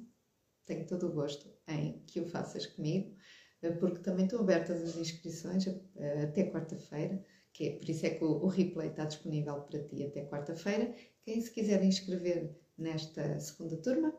tenho 0.67 0.87
todo 0.87 1.07
o 1.07 1.13
gosto 1.13 1.49
em 1.69 2.01
que 2.07 2.21
o 2.21 2.27
faças 2.27 2.67
comigo, 2.67 3.15
eh, 3.63 3.71
porque 3.71 4.01
também 4.01 4.25
estão 4.25 4.41
abertas 4.41 4.83
as 4.83 4.97
inscrições 4.97 5.67
eh, 5.69 6.23
até 6.25 6.51
quarta-feira, 6.51 7.25
que 7.53 7.69
é, 7.69 7.71
por 7.79 7.89
isso 7.89 8.07
é 8.07 8.11
que 8.11 8.25
o 8.25 8.47
replay 8.47 8.89
está 8.89 9.05
disponível 9.05 9.61
para 9.63 9.83
ti 9.85 10.05
até 10.05 10.25
quarta-feira. 10.27 10.95
Quem 11.23 11.41
se 11.41 11.51
quiser 11.51 11.83
inscrever 11.85 12.57
nesta 12.77 13.39
segunda 13.39 13.77
turma, 13.77 14.13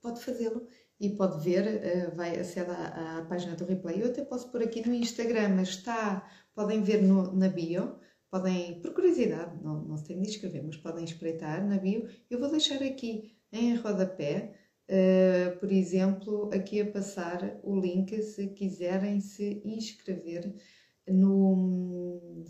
pode 0.00 0.20
fazê-lo 0.20 0.68
e 1.04 1.16
pode 1.16 1.44
ver, 1.44 1.66
eh, 1.66 2.10
vai 2.10 2.38
aceder 2.38 2.70
à, 2.70 3.18
à, 3.18 3.24
página 3.26 3.54
do 3.54 3.64
replay. 3.64 4.02
Eu 4.02 4.08
até 4.08 4.24
posso 4.24 4.50
pôr 4.50 4.62
aqui 4.62 4.86
no 4.86 4.94
Instagram, 4.94 5.50
mas 5.56 5.68
está, 5.70 6.28
podem 6.54 6.82
ver 6.82 7.02
no, 7.02 7.34
na 7.34 7.48
bio, 7.48 7.96
podem, 8.30 8.80
por 8.80 8.94
curiosidade, 8.94 9.62
não, 9.62 9.82
não 9.84 9.96
se 9.96 10.04
tem 10.04 10.20
de 10.20 10.28
inscrever, 10.28 10.62
mas 10.64 10.76
podem 10.76 11.04
espreitar 11.04 11.66
na 11.66 11.78
bio. 11.78 12.08
Eu 12.30 12.38
vou 12.40 12.50
deixar 12.50 12.82
aqui 12.82 13.36
em 13.52 13.76
rodapé, 13.76 14.54
uh, 14.88 15.58
por 15.58 15.70
exemplo, 15.70 16.50
aqui 16.52 16.80
a 16.80 16.90
passar 16.90 17.60
o 17.62 17.78
link 17.78 18.20
se 18.22 18.48
quiserem 18.48 19.20
se 19.20 19.60
inscrever 19.64 20.54
no, 21.06 22.44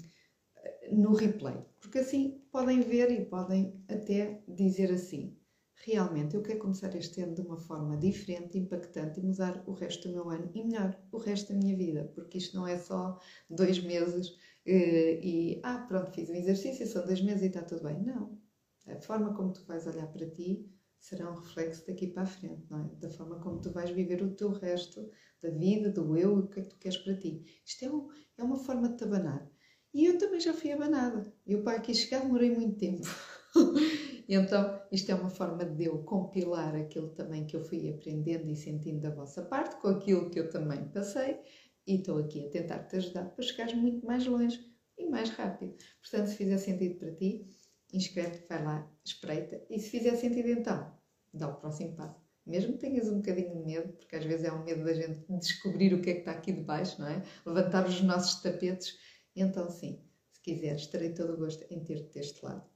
no 0.92 1.12
replay, 1.14 1.58
porque 1.80 1.98
assim 1.98 2.40
podem 2.52 2.80
ver 2.80 3.10
e 3.10 3.24
podem 3.24 3.84
até 3.88 4.42
dizer 4.48 4.92
assim 4.92 5.36
realmente 5.84 6.34
eu 6.34 6.42
quero 6.42 6.60
começar 6.60 6.94
este 6.96 7.20
ano 7.20 7.34
de 7.34 7.42
uma 7.42 7.56
forma 7.56 7.96
diferente, 7.96 8.58
impactante 8.58 9.20
e 9.20 9.22
mudar 9.22 9.62
o 9.66 9.72
resto 9.72 10.08
do 10.08 10.14
meu 10.14 10.30
ano 10.30 10.50
e 10.54 10.64
melhor, 10.64 10.98
o 11.12 11.18
resto 11.18 11.52
da 11.52 11.58
minha 11.58 11.76
vida, 11.76 12.10
porque 12.14 12.38
isto 12.38 12.56
não 12.56 12.66
é 12.66 12.78
só 12.78 13.18
dois 13.50 13.78
meses 13.82 14.36
eh, 14.66 15.20
e 15.22 15.60
ah, 15.62 15.78
pronto, 15.86 16.10
fiz 16.12 16.30
um 16.30 16.34
exercício, 16.34 16.86
são 16.86 17.04
dois 17.04 17.20
meses 17.20 17.42
e 17.42 17.46
está 17.46 17.62
tudo 17.62 17.82
bem. 17.84 18.02
Não. 18.02 18.38
A 18.86 19.00
forma 19.00 19.34
como 19.34 19.52
tu 19.52 19.64
vais 19.66 19.86
olhar 19.86 20.06
para 20.06 20.28
ti 20.30 20.70
será 20.98 21.30
um 21.30 21.34
reflexo 21.34 21.86
daqui 21.86 22.06
para 22.06 22.22
a 22.22 22.26
frente, 22.26 22.64
não 22.70 22.80
é? 22.80 22.88
Da 23.00 23.10
forma 23.10 23.38
como 23.40 23.60
tu 23.60 23.70
vais 23.70 23.90
viver 23.90 24.22
o 24.22 24.34
teu 24.34 24.50
resto 24.50 25.10
da 25.42 25.50
vida, 25.50 25.90
do 25.90 26.16
eu, 26.16 26.38
o 26.38 26.48
que 26.48 26.60
é 26.60 26.62
que 26.62 26.68
tu 26.70 26.78
queres 26.78 26.98
para 26.98 27.14
ti. 27.18 27.44
Isto 27.64 27.84
é, 27.84 27.90
um, 27.90 28.08
é 28.38 28.42
uma 28.42 28.56
forma 28.56 28.88
de 28.88 28.96
te 28.96 29.04
abanar. 29.04 29.50
E 29.92 30.06
eu 30.06 30.18
também 30.18 30.40
já 30.40 30.54
fui 30.54 30.72
abanada. 30.72 31.32
Eu 31.46 31.62
para 31.62 31.76
aqui 31.76 31.94
chegar 31.94 32.20
demorei 32.22 32.50
muito 32.50 32.78
tempo. 32.78 33.02
Então, 34.28 34.80
isto 34.90 35.10
é 35.10 35.14
uma 35.14 35.28
forma 35.28 35.64
de 35.64 35.84
eu 35.84 36.02
compilar 36.04 36.74
aquilo 36.74 37.10
também 37.10 37.46
que 37.46 37.54
eu 37.56 37.62
fui 37.64 37.88
aprendendo 37.90 38.50
e 38.50 38.56
sentindo 38.56 39.00
da 39.00 39.10
vossa 39.10 39.42
parte, 39.42 39.76
com 39.76 39.88
aquilo 39.88 40.30
que 40.30 40.40
eu 40.40 40.48
também 40.48 40.88
passei, 40.88 41.40
e 41.86 41.96
estou 41.96 42.18
aqui 42.18 42.46
a 42.46 42.50
tentar 42.50 42.78
te 42.84 42.96
ajudar 42.96 43.26
para 43.26 43.44
chegares 43.44 43.74
muito 43.74 44.04
mais 44.06 44.26
longe 44.26 44.58
e 44.96 45.06
mais 45.06 45.28
rápido. 45.30 45.76
Portanto, 46.00 46.28
se 46.28 46.36
fizer 46.36 46.56
sentido 46.58 46.98
para 46.98 47.14
ti, 47.14 47.46
inscreve-te, 47.92 48.48
vai 48.48 48.64
lá, 48.64 48.90
espreita, 49.04 49.62
e 49.68 49.78
se 49.78 49.90
fizer 49.90 50.16
sentido 50.16 50.48
então, 50.48 50.90
dá 51.32 51.48
o 51.48 51.56
próximo 51.56 51.94
passo. 51.94 52.24
Mesmo 52.46 52.72
que 52.74 52.78
tenhas 52.80 53.08
um 53.08 53.16
bocadinho 53.16 53.54
de 53.54 53.64
medo, 53.64 53.92
porque 53.94 54.16
às 54.16 54.24
vezes 54.24 54.44
é 54.46 54.52
um 54.52 54.64
medo 54.64 54.84
da 54.84 54.94
gente 54.94 55.20
descobrir 55.38 55.94
o 55.94 56.00
que 56.00 56.10
é 56.10 56.14
que 56.14 56.20
está 56.20 56.32
aqui 56.32 56.52
debaixo, 56.52 57.00
não 57.00 57.08
é? 57.08 57.22
Levantar 57.46 57.86
os 57.86 58.00
nossos 58.02 58.40
tapetes, 58.42 58.98
então 59.36 59.68
sim, 59.70 60.02
se 60.30 60.40
quiseres, 60.40 60.86
terei 60.86 61.12
todo 61.12 61.34
o 61.34 61.36
gosto 61.36 61.64
em 61.70 61.82
ter-te 61.84 62.12
deste 62.12 62.44
lado. 62.44 62.73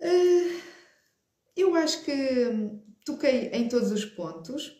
Uh, 0.00 0.60
eu 1.56 1.74
acho 1.74 2.04
que 2.04 2.14
toquei 3.04 3.48
em 3.48 3.68
todos 3.68 3.90
os 3.90 4.04
pontos, 4.04 4.76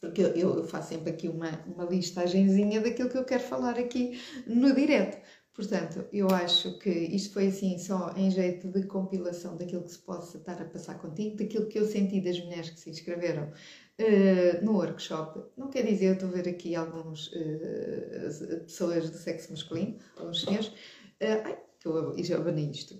porque 0.00 0.22
eu, 0.22 0.64
faço 0.64 0.90
sempre 0.90 1.10
aqui 1.10 1.28
uma, 1.28 1.50
uma 1.66 1.84
listagenzinha 1.84 2.80
daquilo 2.80 3.08
que 3.08 3.18
eu 3.18 3.24
quero 3.24 3.42
falar 3.42 3.78
aqui 3.78 4.20
no 4.46 4.74
direto. 4.74 5.18
Portanto, 5.54 6.06
eu 6.12 6.28
acho 6.28 6.78
que 6.80 6.90
isto 6.90 7.32
foi 7.32 7.46
assim 7.46 7.78
só 7.78 8.12
em 8.14 8.30
jeito 8.30 8.68
de 8.68 8.82
compilação 8.86 9.56
daquilo 9.56 9.84
que 9.84 9.92
se 9.92 9.98
possa 10.00 10.36
estar 10.36 10.60
a 10.60 10.66
passar 10.66 10.98
contigo, 10.98 11.36
daquilo 11.36 11.66
que 11.66 11.78
eu 11.78 11.86
senti 11.86 12.20
das 12.20 12.38
mulheres 12.40 12.68
que 12.68 12.78
se 12.78 12.90
inscreveram 12.90 13.44
uh, 13.44 14.64
no 14.64 14.72
workshop. 14.72 15.40
Não 15.56 15.70
quer 15.70 15.86
dizer, 15.86 16.08
eu 16.08 16.12
estou 16.12 16.28
a 16.28 16.32
ver 16.32 16.46
aqui 16.46 16.74
algumas 16.74 17.28
uh, 17.28 18.60
pessoas 18.64 19.08
do 19.08 19.16
sexo 19.16 19.50
masculino, 19.50 19.96
alguns 20.18 20.42
senhores. 20.42 20.68
Uh, 20.68 21.42
ai, 21.46 21.58
que 21.80 21.88
eu 21.88 22.22
já 22.22 22.36
abanei 22.36 22.70
isto. 22.70 22.94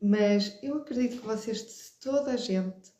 Mas 0.00 0.58
eu 0.62 0.76
acredito 0.76 1.20
que 1.20 1.26
vocês, 1.26 1.96
toda 2.00 2.32
a 2.32 2.36
gente, 2.36 2.92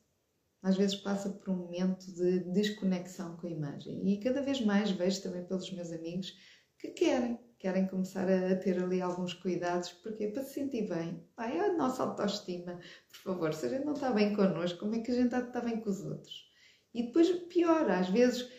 às 0.63 0.77
vezes 0.77 0.97
passa 0.97 1.31
por 1.31 1.51
um 1.51 1.57
momento 1.57 2.11
de 2.13 2.41
desconexão 2.51 3.37
com 3.37 3.47
a 3.47 3.51
imagem. 3.51 4.09
E 4.09 4.21
cada 4.21 4.43
vez 4.43 4.61
mais 4.61 4.91
vejo 4.91 5.23
também 5.23 5.45
pelos 5.45 5.71
meus 5.73 5.93
amigos 5.93 6.37
que 6.79 6.89
querem, 6.89 7.39
querem 7.59 7.87
começar 7.87 8.29
a 8.29 8.57
ter 8.57 8.83
ali 8.83 9.01
alguns 9.01 9.33
cuidados, 9.35 9.91
porque 9.93 10.29
para 10.29 10.43
se 10.43 10.55
sentir 10.55 10.89
bem, 10.89 11.23
vai 11.37 11.59
a 11.59 11.73
nossa 11.73 12.03
autoestima, 12.03 12.81
por 13.09 13.19
favor, 13.19 13.55
se 13.55 13.67
a 13.67 13.69
gente 13.69 13.85
não 13.85 13.95
está 13.95 14.11
bem 14.13 14.35
connosco, 14.35 14.81
como 14.81 14.95
é 14.95 15.01
que 15.01 15.11
a 15.11 15.15
gente 15.15 15.35
está 15.35 15.61
bem 15.61 15.81
com 15.81 15.91
os 15.91 16.05
outros? 16.05 16.47
E 16.93 17.05
depois, 17.05 17.31
pior, 17.49 17.91
às 17.91 18.09
vezes 18.09 18.51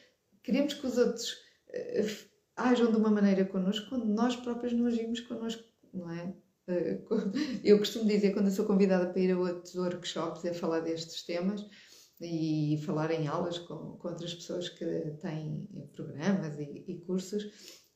queremos 0.43 0.73
que 0.76 0.86
os 0.86 0.97
outros 0.97 1.32
uh, 1.34 2.30
ajam 2.56 2.91
de 2.91 2.97
uma 2.97 3.10
maneira 3.10 3.45
connosco 3.45 3.89
quando 3.89 4.06
nós 4.06 4.36
próprios 4.36 4.73
não 4.73 4.86
agimos 4.86 5.19
connosco, 5.21 5.63
não 5.93 6.10
é? 6.12 6.34
Eh, 6.67 6.99
eu 7.63 7.77
costumo 7.80 8.06
dizer, 8.06 8.34
quando 8.34 8.51
sou 8.51 8.65
convidada 8.65 9.10
para 9.10 9.21
ir 9.21 9.32
a 9.32 9.39
outros 9.39 9.75
workshops, 9.75 10.45
é 10.45 10.53
falar 10.53 10.82
destes 10.82 11.23
temas 11.23 11.65
e 12.19 12.82
falar 12.86 13.12
em 13.12 13.27
aulas 13.27 13.60
com, 13.60 13.97
com 13.97 14.08
outras 14.08 14.34
pessoas 14.34 14.69
que 14.69 14.86
têm 15.21 15.67
programas 15.93 16.58
e, 16.60 16.84
e 16.88 16.99
cursos. 17.01 17.43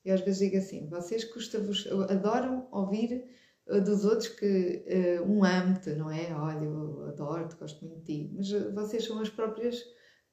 Eu 0.05 0.15
às 0.15 0.21
vezes 0.21 0.39
digo 0.39 0.57
assim: 0.57 0.87
vocês 0.89 1.23
custa-vos, 1.25 1.87
adoram 2.09 2.67
ouvir 2.71 3.23
eh, 3.67 3.79
dos 3.81 4.05
outros 4.05 4.29
que 4.29 4.85
uh, 5.19 5.23
um 5.23 5.43
amo-te, 5.43 5.91
não 5.93 6.09
é? 6.09 6.33
Olha, 6.33 6.65
eu 6.65 7.05
adoro-te, 7.07 7.55
gosto 7.55 7.85
muito 7.85 7.99
de 7.99 8.05
ti, 8.05 8.31
mas 8.33 8.51
vocês 8.73 9.05
são 9.05 9.19
as 9.19 9.29
próprias 9.29 9.83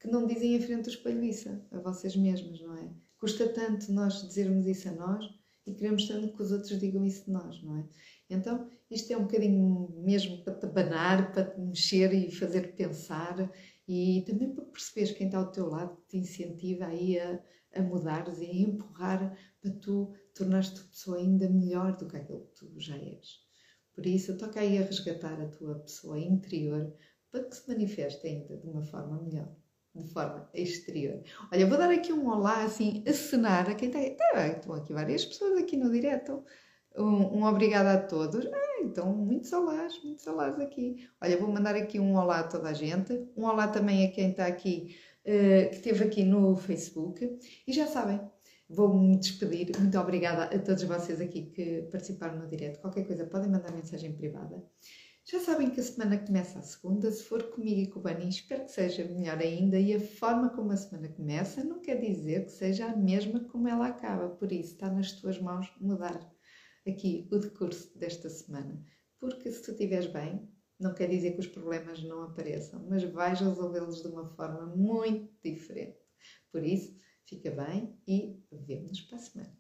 que 0.01 0.09
não 0.09 0.27
dizem 0.27 0.55
em 0.55 0.61
frente 0.61 0.85
do 0.85 0.91
espelho 0.91 1.23
isso, 1.25 1.49
a 1.73 1.79
vocês 1.81 2.15
mesmas, 2.17 2.61
não 2.61 2.77
é? 2.77 2.89
Custa 3.19 3.49
tanto 3.49 3.93
nós 3.93 4.23
dizermos 4.27 4.65
isso 4.67 4.89
a 4.89 4.93
nós 4.93 5.38
e 5.69 5.75
queremos 5.75 6.07
tanto 6.09 6.35
que 6.35 6.43
os 6.43 6.53
outros 6.53 6.79
digam 6.79 7.05
isso 7.05 7.25
de 7.27 7.31
nós, 7.31 7.63
não 7.63 7.79
é? 7.79 7.85
Então, 8.31 8.69
isto 8.91 9.13
é 9.13 9.17
um 9.17 9.23
bocadinho 9.23 9.89
mesmo 10.05 10.43
para 10.43 10.55
te 10.55 10.67
abanar, 10.67 11.33
para 11.33 11.45
te 11.45 11.61
mexer 11.61 12.13
e 12.13 12.31
fazer 12.31 12.75
pensar 12.75 13.51
e 13.87 14.23
também 14.27 14.55
para 14.55 14.65
perceberes 14.65 15.13
quem 15.13 15.27
está 15.27 15.39
ao 15.39 15.51
teu 15.51 15.69
lado 15.69 15.97
te 16.09 16.19
incentiva 16.19 16.87
aí 16.87 17.19
a, 17.19 17.41
a 17.75 17.83
mudares 17.83 18.39
e 18.39 18.47
a 18.47 18.55
empurrar 18.55 19.39
para 19.61 19.71
tu 19.73 20.15
tornares-te 20.35 20.83
pessoa 20.85 21.19
ainda 21.19 21.49
melhor 21.49 21.97
do 21.97 22.07
que 22.07 22.17
aquilo 22.17 22.47
que 22.47 22.55
tu 22.55 22.79
já 22.79 22.97
és. 22.97 23.47
Por 23.95 24.07
isso, 24.07 24.37
toca 24.37 24.61
aí 24.61 24.79
a 24.79 24.83
resgatar 24.83 25.41
a 25.41 25.49
tua 25.49 25.77
pessoa 25.81 26.19
interior 26.19 26.95
para 27.31 27.45
que 27.45 27.57
se 27.57 27.67
manifeste 27.69 28.27
ainda 28.27 28.57
de 28.57 28.67
uma 28.67 28.83
forma 28.83 29.21
melhor, 29.23 29.55
de 30.03 30.13
forma 30.13 30.49
exterior. 30.55 31.23
Olha, 31.53 31.67
vou 31.67 31.79
dar 31.79 31.91
aqui 31.91 32.13
um 32.13 32.29
olá 32.29 32.65
assim, 32.65 33.03
a 33.07 33.13
cenar 33.13 33.69
a 33.69 33.75
quem 33.75 33.89
está. 33.89 34.47
Estão 34.47 34.75
aqui 34.75 34.93
várias 34.93 35.25
pessoas 35.25 35.59
aqui 35.59 35.77
no 35.77 35.91
direto. 35.91 36.43
Um, 36.97 37.39
um 37.39 37.45
obrigada 37.45 37.93
a 37.93 37.99
todos. 37.99 38.45
Ah, 38.47 38.83
então, 38.83 39.15
muitos 39.15 39.53
olás, 39.53 40.03
muitos 40.03 40.27
olás 40.27 40.59
aqui. 40.59 41.09
Olha, 41.21 41.37
vou 41.37 41.49
mandar 41.49 41.75
aqui 41.77 42.01
um 42.01 42.17
olá 42.17 42.41
a 42.41 42.45
toda 42.45 42.69
a 42.69 42.73
gente. 42.73 43.13
Um 43.37 43.45
olá 43.45 43.69
também 43.69 44.07
a 44.07 44.11
quem 44.11 44.31
está 44.31 44.47
aqui, 44.47 44.97
uh, 45.25 45.71
que 45.71 45.77
esteve 45.77 46.05
aqui 46.05 46.25
no 46.25 46.57
Facebook. 46.57 47.39
E 47.67 47.73
já 47.73 47.87
sabem, 47.87 48.21
vou-me 48.69 49.17
despedir. 49.17 49.71
Muito 49.79 49.99
obrigada 49.99 50.45
a 50.45 50.59
todos 50.59 50.83
vocês 50.83 51.21
aqui 51.21 51.43
que 51.47 51.83
participaram 51.91 52.39
no 52.39 52.49
direto. 52.49 52.81
Qualquer 52.81 53.07
coisa, 53.07 53.25
podem 53.27 53.51
mandar 53.51 53.73
mensagem 53.73 54.13
privada. 54.13 54.63
Já 55.31 55.41
sabem 55.41 55.69
que 55.69 55.79
a 55.79 55.83
semana 55.83 56.17
começa 56.17 56.59
a 56.59 56.63
segunda. 56.63 57.13
Se 57.13 57.23
for 57.23 57.43
comigo 57.51 57.81
e 57.83 57.87
com 57.87 57.99
o 57.99 58.03
Bani, 58.03 58.31
espero 58.31 58.65
que 58.65 58.73
seja 58.73 59.05
melhor 59.05 59.37
ainda. 59.39 59.79
E 59.79 59.93
a 59.93 60.01
forma 60.01 60.49
como 60.49 60.73
a 60.73 60.77
semana 60.77 61.07
começa 61.11 61.63
não 61.63 61.83
quer 61.83 62.01
dizer 62.01 62.47
que 62.47 62.53
seja 62.53 62.87
a 62.87 62.97
mesma 62.97 63.41
como 63.45 63.69
ela 63.69 63.89
acaba. 63.89 64.31
Por 64.31 64.51
isso, 64.51 64.73
está 64.73 64.91
nas 64.91 65.13
tuas 65.13 65.39
mãos 65.39 65.71
mudar 65.79 66.19
aqui 66.89 67.29
o 67.31 67.37
decurso 67.37 67.99
desta 67.99 68.31
semana. 68.31 68.83
Porque 69.21 69.53
se 69.53 69.63
tu 69.63 69.73
estiveres 69.73 70.07
bem, 70.07 70.49
não 70.81 70.95
quer 70.95 71.11
dizer 71.11 71.33
que 71.33 71.41
os 71.41 71.47
problemas 71.47 72.03
não 72.03 72.23
apareçam, 72.23 72.87
mas 72.89 73.05
vais 73.05 73.39
resolvê-los 73.39 74.01
de 74.01 74.09
uma 74.09 74.25
forma 74.31 74.65
muito 74.75 75.31
diferente. 75.45 75.99
Por 76.51 76.65
isso, 76.65 76.97
fica 77.27 77.51
bem 77.51 78.01
e 78.09 78.43
vemo-nos 78.51 79.03
para 79.03 79.19
a 79.19 79.21
semana. 79.21 79.55